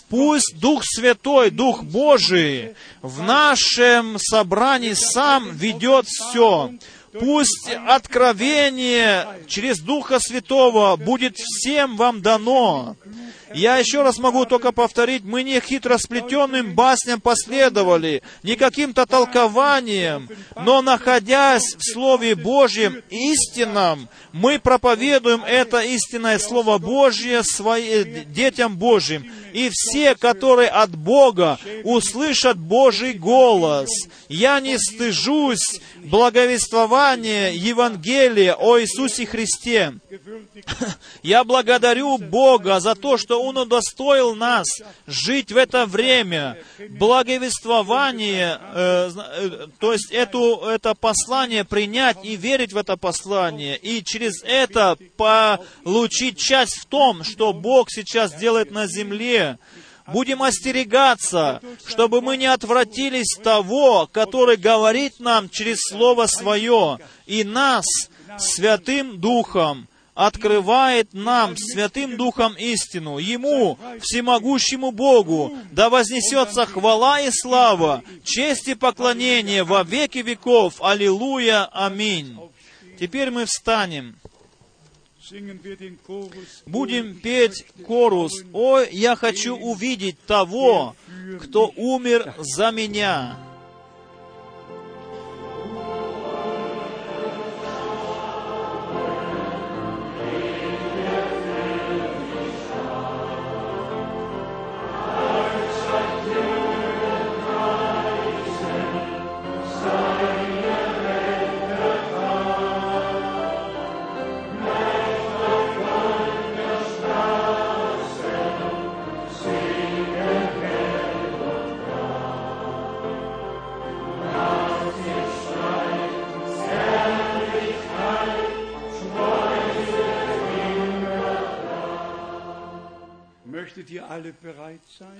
[0.09, 6.71] Пусть Дух Святой, Дух Божий в нашем собрании сам ведет все.
[7.19, 12.95] Пусть откровение через Духа Святого будет всем вам дано.
[13.53, 20.81] Я еще раз могу только повторить, мы не хитросплетенным басням последовали, не каким-то толкованием, но
[20.81, 29.29] находясь в Слове Божьем истинном, мы проповедуем это истинное Слово Божье своим детям Божьим.
[29.53, 33.89] И все, которые от Бога, услышат Божий голос.
[34.29, 35.81] Я не стыжусь
[37.01, 39.93] благовествования Евангелия о Иисусе Христе.
[41.23, 44.67] Я благодарю Бога за то, что Он удостоил нас
[45.07, 46.57] жить в это время.
[46.89, 54.03] Благовествование, э, э, то есть эту, это послание принять и верить в это послание, и
[54.03, 59.57] через это получить часть в том, что Бог сейчас делает на земле.
[60.11, 67.85] Будем остерегаться, чтобы мы не отвратились того, который говорит нам через Слово Свое, и нас
[68.37, 73.17] Святым Духом открывает нам Святым Духом истину.
[73.17, 80.75] Ему, всемогущему Богу, да вознесется хвала и слава, честь и поклонение во веки веков.
[80.81, 81.65] Аллилуйя.
[81.71, 82.37] Аминь.
[82.99, 84.15] Теперь мы встанем.
[86.65, 88.43] Будем петь корус.
[88.53, 90.95] «Ой, я хочу увидеть того,
[91.39, 93.50] кто умер за меня».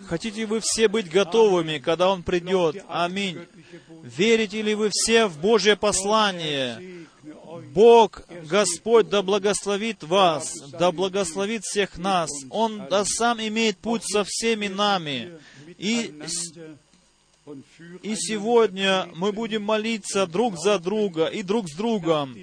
[0.08, 2.84] Хотите вы все быть готовыми, когда Он придет?
[2.88, 3.40] Аминь.
[4.04, 7.06] Верите ли вы все в Божье послание?
[7.74, 12.30] Бог, Господь, да благословит вас, да благословит всех нас.
[12.50, 15.34] Он да сам имеет путь со всеми нами.
[15.78, 16.14] И
[18.04, 22.38] и сегодня мы будем молиться друг за друга и друг с другом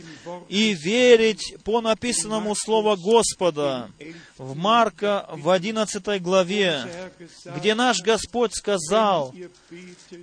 [0.49, 3.91] и верить по написанному Слову Господа.
[4.39, 7.13] В Марка в 11 главе,
[7.57, 9.33] где наш Господь сказал,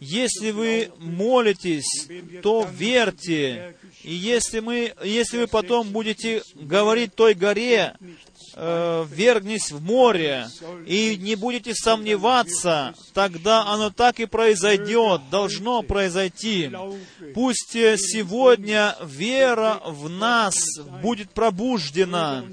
[0.02, 2.10] если вы молитесь,
[2.43, 7.95] то верьте, и если, мы, если вы потом будете говорить той горе,
[8.56, 10.48] э, вергнись в море,
[10.86, 16.72] и не будете сомневаться, тогда оно так и произойдет, должно произойти.
[17.34, 20.56] Пусть э, сегодня вера в нас
[21.02, 22.45] будет пробуждена.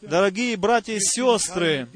[0.00, 1.88] Дорогие братья и сестры,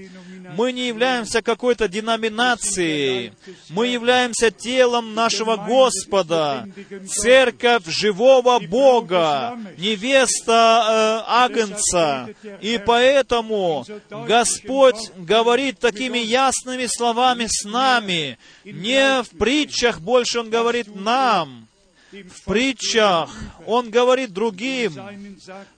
[0.57, 3.32] мы не являемся какой-то деноминацией,
[3.69, 6.69] мы являемся телом нашего Господа,
[7.09, 12.28] церковь живого Бога, невеста э, Агнца.
[12.61, 18.39] И поэтому Господь говорит такими ясными словами с нами.
[18.65, 21.69] Не в притчах больше Он говорит нам,
[22.12, 23.30] в притчах
[23.66, 24.94] Он говорит другим,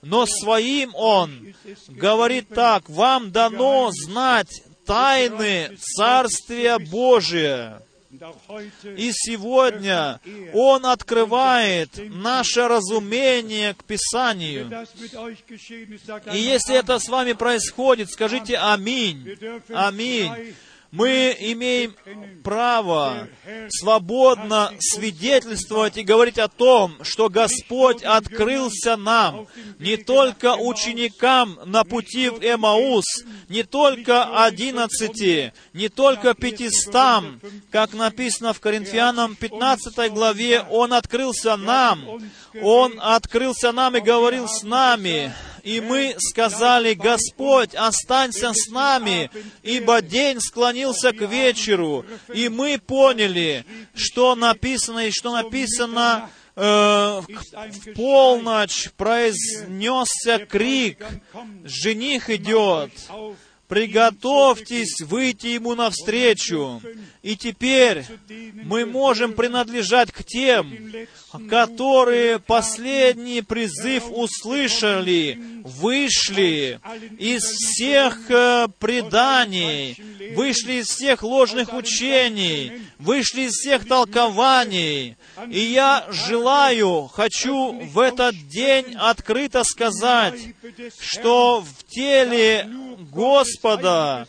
[0.01, 1.53] но своим Он
[1.87, 7.81] говорит так, вам дано знать тайны Царствия Божия.
[8.95, 10.21] И сегодня
[10.53, 14.71] Он открывает наше разумение к Писанию.
[16.33, 19.37] И если это с вами происходит, скажите «Аминь».
[19.69, 20.55] Аминь
[20.95, 21.93] мы имеем
[22.41, 23.27] право
[23.69, 29.47] свободно свидетельствовать и говорить о том, что Господь открылся нам,
[29.77, 37.41] не только ученикам на пути в Эмаус, не только одиннадцати, не только пятистам,
[37.71, 42.21] как написано в Коринфянам 15 главе, Он открылся нам,
[42.61, 45.33] Он открылся нам и говорил с нами,
[45.65, 49.31] и мы сказали, Господь, останься с нами,
[49.63, 52.05] ибо день склонился к вечеру.
[52.31, 53.65] И мы поняли,
[53.95, 61.03] что написано, и что написано э, в полночь произнесся крик,
[61.63, 62.91] жених идет,
[63.67, 66.79] приготовьтесь выйти ему навстречу.
[67.25, 68.05] И теперь
[68.53, 70.71] мы можем принадлежать к тем,
[71.49, 76.79] которые последний призыв услышали, вышли
[77.17, 79.97] из всех э, преданий,
[80.35, 85.17] вышли из всех ложных учений, вышли из всех толкований.
[85.49, 90.39] И я желаю, хочу в этот день открыто сказать,
[90.99, 92.69] что в теле
[93.11, 94.27] Господа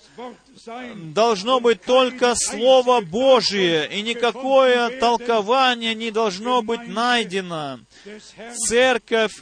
[1.13, 7.81] должно быть только Слово Божие, и никакое толкование не должно быть найдено.
[8.67, 9.35] Церковь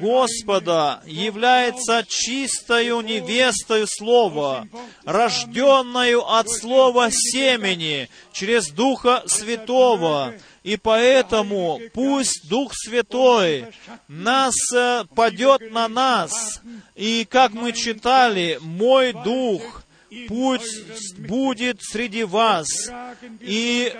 [0.00, 4.68] Господа является чистою невестою Слова,
[5.04, 13.66] рожденную от Слова семени через Духа Святого, и поэтому пусть Дух Святой
[14.08, 16.60] нас э, падет на нас.
[16.94, 19.79] И как мы читали, мой Дух
[20.28, 22.68] пусть будет среди вас.
[23.40, 23.92] И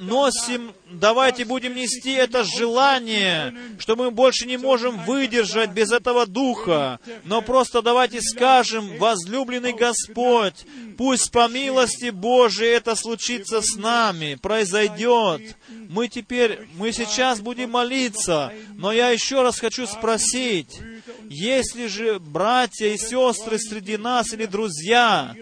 [0.00, 6.98] носим, давайте будем нести это желание, что мы больше не можем выдержать без этого духа.
[7.24, 10.64] Но просто давайте скажем, возлюбленный Господь,
[10.96, 15.56] пусть по милости Божией это случится с нами, произойдет.
[15.88, 20.80] Мы теперь, мы сейчас будем молиться, но я еще раз хочу спросить,
[21.28, 25.34] если же братья и сестры среди нас или друзья,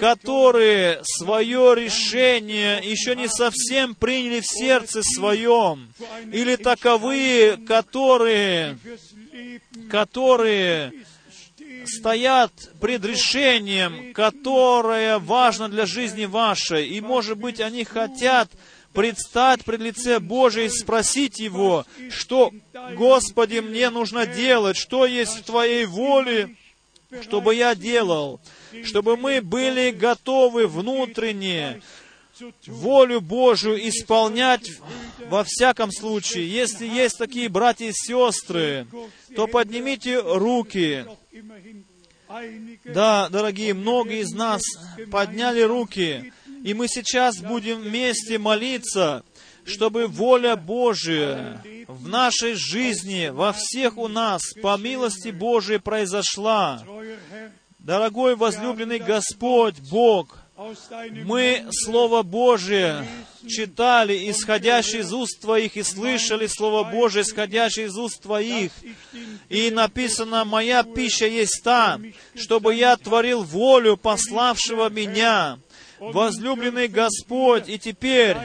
[0.00, 5.88] которые свое решение еще не совсем приняли в сердце своем,
[6.32, 8.78] или таковые, которые,
[9.90, 10.92] которые
[11.86, 18.50] стоят пред решением, которое важно для жизни вашей, и, может быть, они хотят
[18.96, 22.50] предстать пред лице Божие и спросить Его, что,
[22.94, 26.56] Господи, мне нужно делать, что есть в Твоей воле,
[27.20, 28.40] чтобы я делал,
[28.84, 31.82] чтобы мы были готовы внутренне
[32.66, 34.70] волю Божию исполнять
[35.28, 36.50] во всяком случае.
[36.50, 38.86] Если есть такие братья и сестры,
[39.34, 41.04] то поднимите руки.
[42.84, 44.62] Да, дорогие, многие из нас
[45.10, 46.32] подняли руки.
[46.66, 49.22] И мы сейчас будем вместе молиться,
[49.64, 56.82] чтобы воля Божия в нашей жизни, во всех у нас, по милости Божией произошла.
[57.78, 60.38] Дорогой возлюбленный Господь, Бог,
[61.24, 63.06] мы Слово Божие
[63.46, 68.72] читали, исходящее из уст Твоих, и слышали Слово Божие, исходящее из уст Твоих.
[69.48, 72.00] И написано, «Моя пища есть та,
[72.34, 75.60] чтобы я творил волю пославшего меня».
[75.98, 78.36] Возлюбленный Господь, и теперь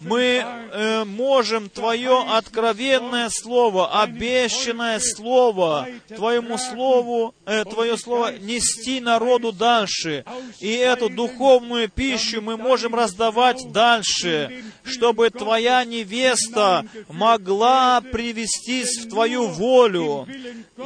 [0.00, 9.52] мы э, можем Твое откровенное Слово, обещанное Слово, Твоему Слову, э, Твое Слово нести народу
[9.52, 10.24] дальше.
[10.60, 19.46] И эту духовную пищу мы можем раздавать дальше, чтобы Твоя невеста могла привестись в Твою
[19.48, 20.26] волю.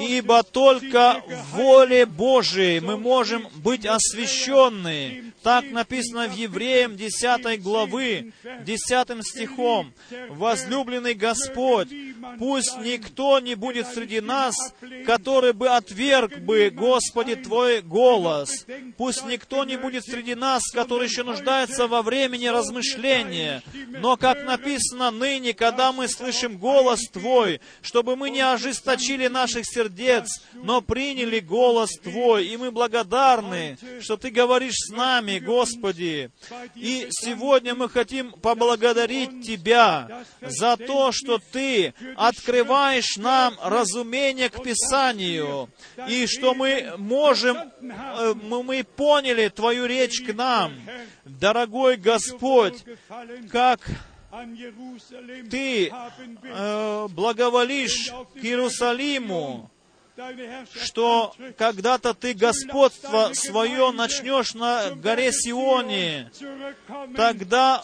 [0.01, 5.30] Ибо только в воле Божией мы можем быть освященны.
[5.43, 9.95] Так написано в Евреям 10 главы, 10 стихом.
[10.29, 11.89] «Возлюбленный Господь,
[12.39, 14.55] пусть никто не будет среди нас,
[15.07, 18.67] который бы отверг бы, Господи, Твой голос.
[18.99, 23.63] Пусть никто не будет среди нас, который еще нуждается во времени размышления.
[23.89, 30.43] Но, как написано ныне, когда мы слышим голос Твой, чтобы мы не ожесточили наших сердец,
[30.53, 36.31] но приняли голос Твой, и мы благодарны, что Ты говоришь с нами, Господи.
[36.75, 45.71] И сегодня мы хотим поблагодарить Тебя за то, что Ты открываешь нам разумение к Писанию,
[46.09, 50.73] и что мы можем, э, мы поняли Твою речь к нам.
[51.25, 52.85] Дорогой Господь,
[53.51, 53.81] как
[55.51, 59.71] Ты э, благоволишь к Иерусалиму,
[60.83, 66.31] что когда-то ты господство свое начнешь на горе Сионе,
[67.17, 67.83] тогда,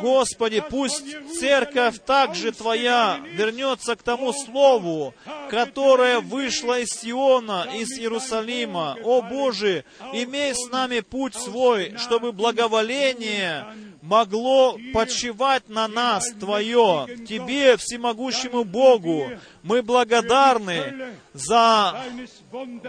[0.00, 1.04] Господи, пусть
[1.38, 5.14] церковь также Твоя вернется к тому Слову,
[5.48, 8.96] которое вышло из Сиона, из Иерусалима.
[9.02, 13.66] О Боже, имей с нами путь свой, чтобы благоволение
[14.10, 19.30] могло почивать на нас Твое, Тебе, всемогущему Богу.
[19.62, 21.94] Мы благодарны за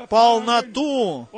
[0.10, 1.30] полноту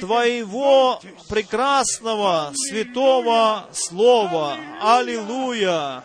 [0.00, 4.56] Твоего прекрасного, святого Слова.
[4.82, 6.02] Аллилуйя!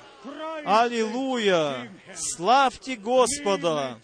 [0.64, 1.92] Аллилуйя!
[2.14, 3.98] Славьте Господа!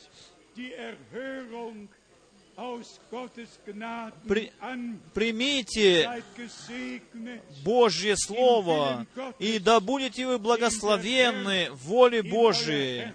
[4.28, 4.52] При,
[5.14, 6.24] примите
[7.64, 9.06] Божье Слово,
[9.40, 13.14] и да будете вы благословенны в воле Божией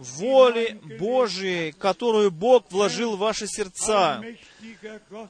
[0.00, 4.22] воли Божией, которую Бог вложил в ваши сердца.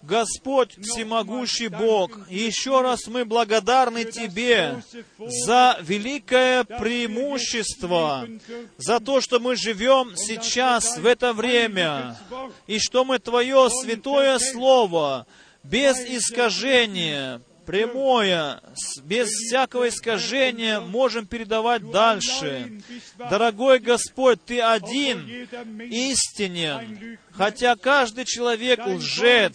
[0.02, 4.82] Господь, всемогущий Бог, еще раз мы благодарны Тебе
[5.18, 8.28] за великое преимущество,
[8.78, 12.16] за то, что мы живем сейчас, в это время,
[12.66, 15.26] и что мы Твое святое Слово
[15.62, 18.60] без искажения прямое,
[19.04, 22.80] без всякого искажения можем передавать дальше.
[23.16, 25.46] Дорогой Господь, Ты один
[25.90, 29.54] истинен, хотя каждый человек лжец,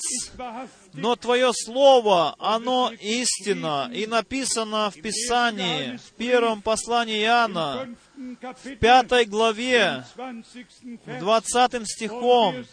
[0.93, 9.25] но Твое Слово, оно истина, и написано в Писании, в первом послании Иоанна, в пятой
[9.25, 12.65] главе, в двадцатым стихом,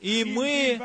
[0.00, 0.80] и мы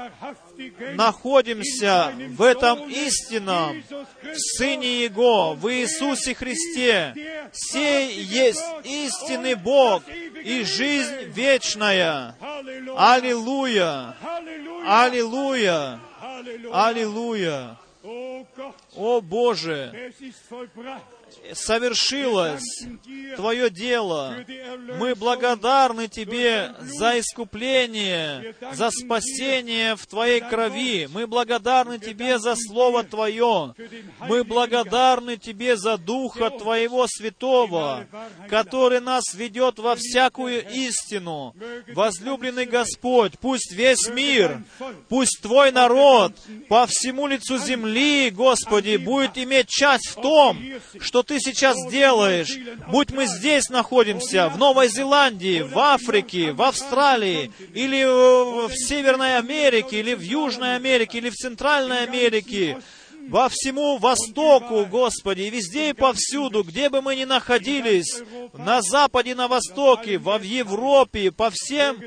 [0.96, 7.14] находимся в этом истинном, в Сыне Его, в Иисусе Христе.
[7.54, 10.04] Сей есть истинный Бог
[10.44, 12.36] и жизнь вечная.
[12.98, 14.16] Аллилуйя!
[14.86, 16.00] Аллилуйя!
[16.72, 17.78] Аллилуйя!
[18.96, 20.14] О Боже,
[21.54, 22.86] совершилось
[23.36, 24.36] Твое дело.
[24.98, 31.08] Мы благодарны Тебе за искупление, за спасение в Твоей крови.
[31.12, 33.76] Мы благодарны Тебе за Слово Твое.
[34.20, 38.08] Мы благодарны Тебе за Духа Твоего Святого,
[38.50, 41.56] который нас ведет во всякую истину.
[41.94, 44.64] Возлюбленный Господь, пусть весь мир,
[45.10, 46.34] пусть Твой народ
[46.70, 50.58] по всему лицу земли, Господи, будет иметь часть в том,
[51.00, 52.58] что Ты сейчас делаешь,
[52.90, 60.00] будь мы здесь находимся, в Новой Зеландии, в Африке, в Австралии, или в Северной Америке,
[60.00, 62.78] или в Южной Америке, или в Центральной Америке,
[63.28, 68.22] во всему Востоку, Господи, везде и повсюду, где бы мы ни находились,
[68.54, 71.98] на Западе, на Востоке, во в Европе, по всем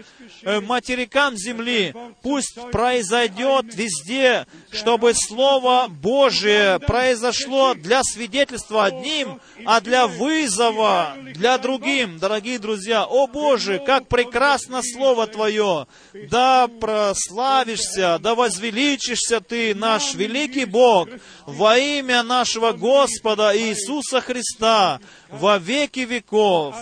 [0.43, 10.07] э, материкам земли, пусть произойдет везде, чтобы Слово Божие произошло для свидетельства одним, а для
[10.07, 13.05] вызова для другим, дорогие друзья.
[13.05, 15.87] О Боже, как прекрасно Слово Твое!
[16.31, 21.09] Да прославишься, да возвеличишься Ты, наш великий Бог,
[21.47, 25.01] во имя нашего Господа Иисуса Христа,
[25.31, 26.77] во веки веков.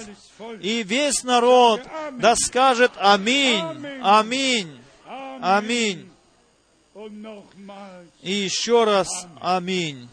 [0.61, 1.83] И весь народ
[2.13, 3.65] да скажет Аминь,
[4.03, 4.77] Аминь,
[5.41, 6.11] Аминь.
[8.23, 9.09] И еще раз
[9.41, 10.09] Аминь.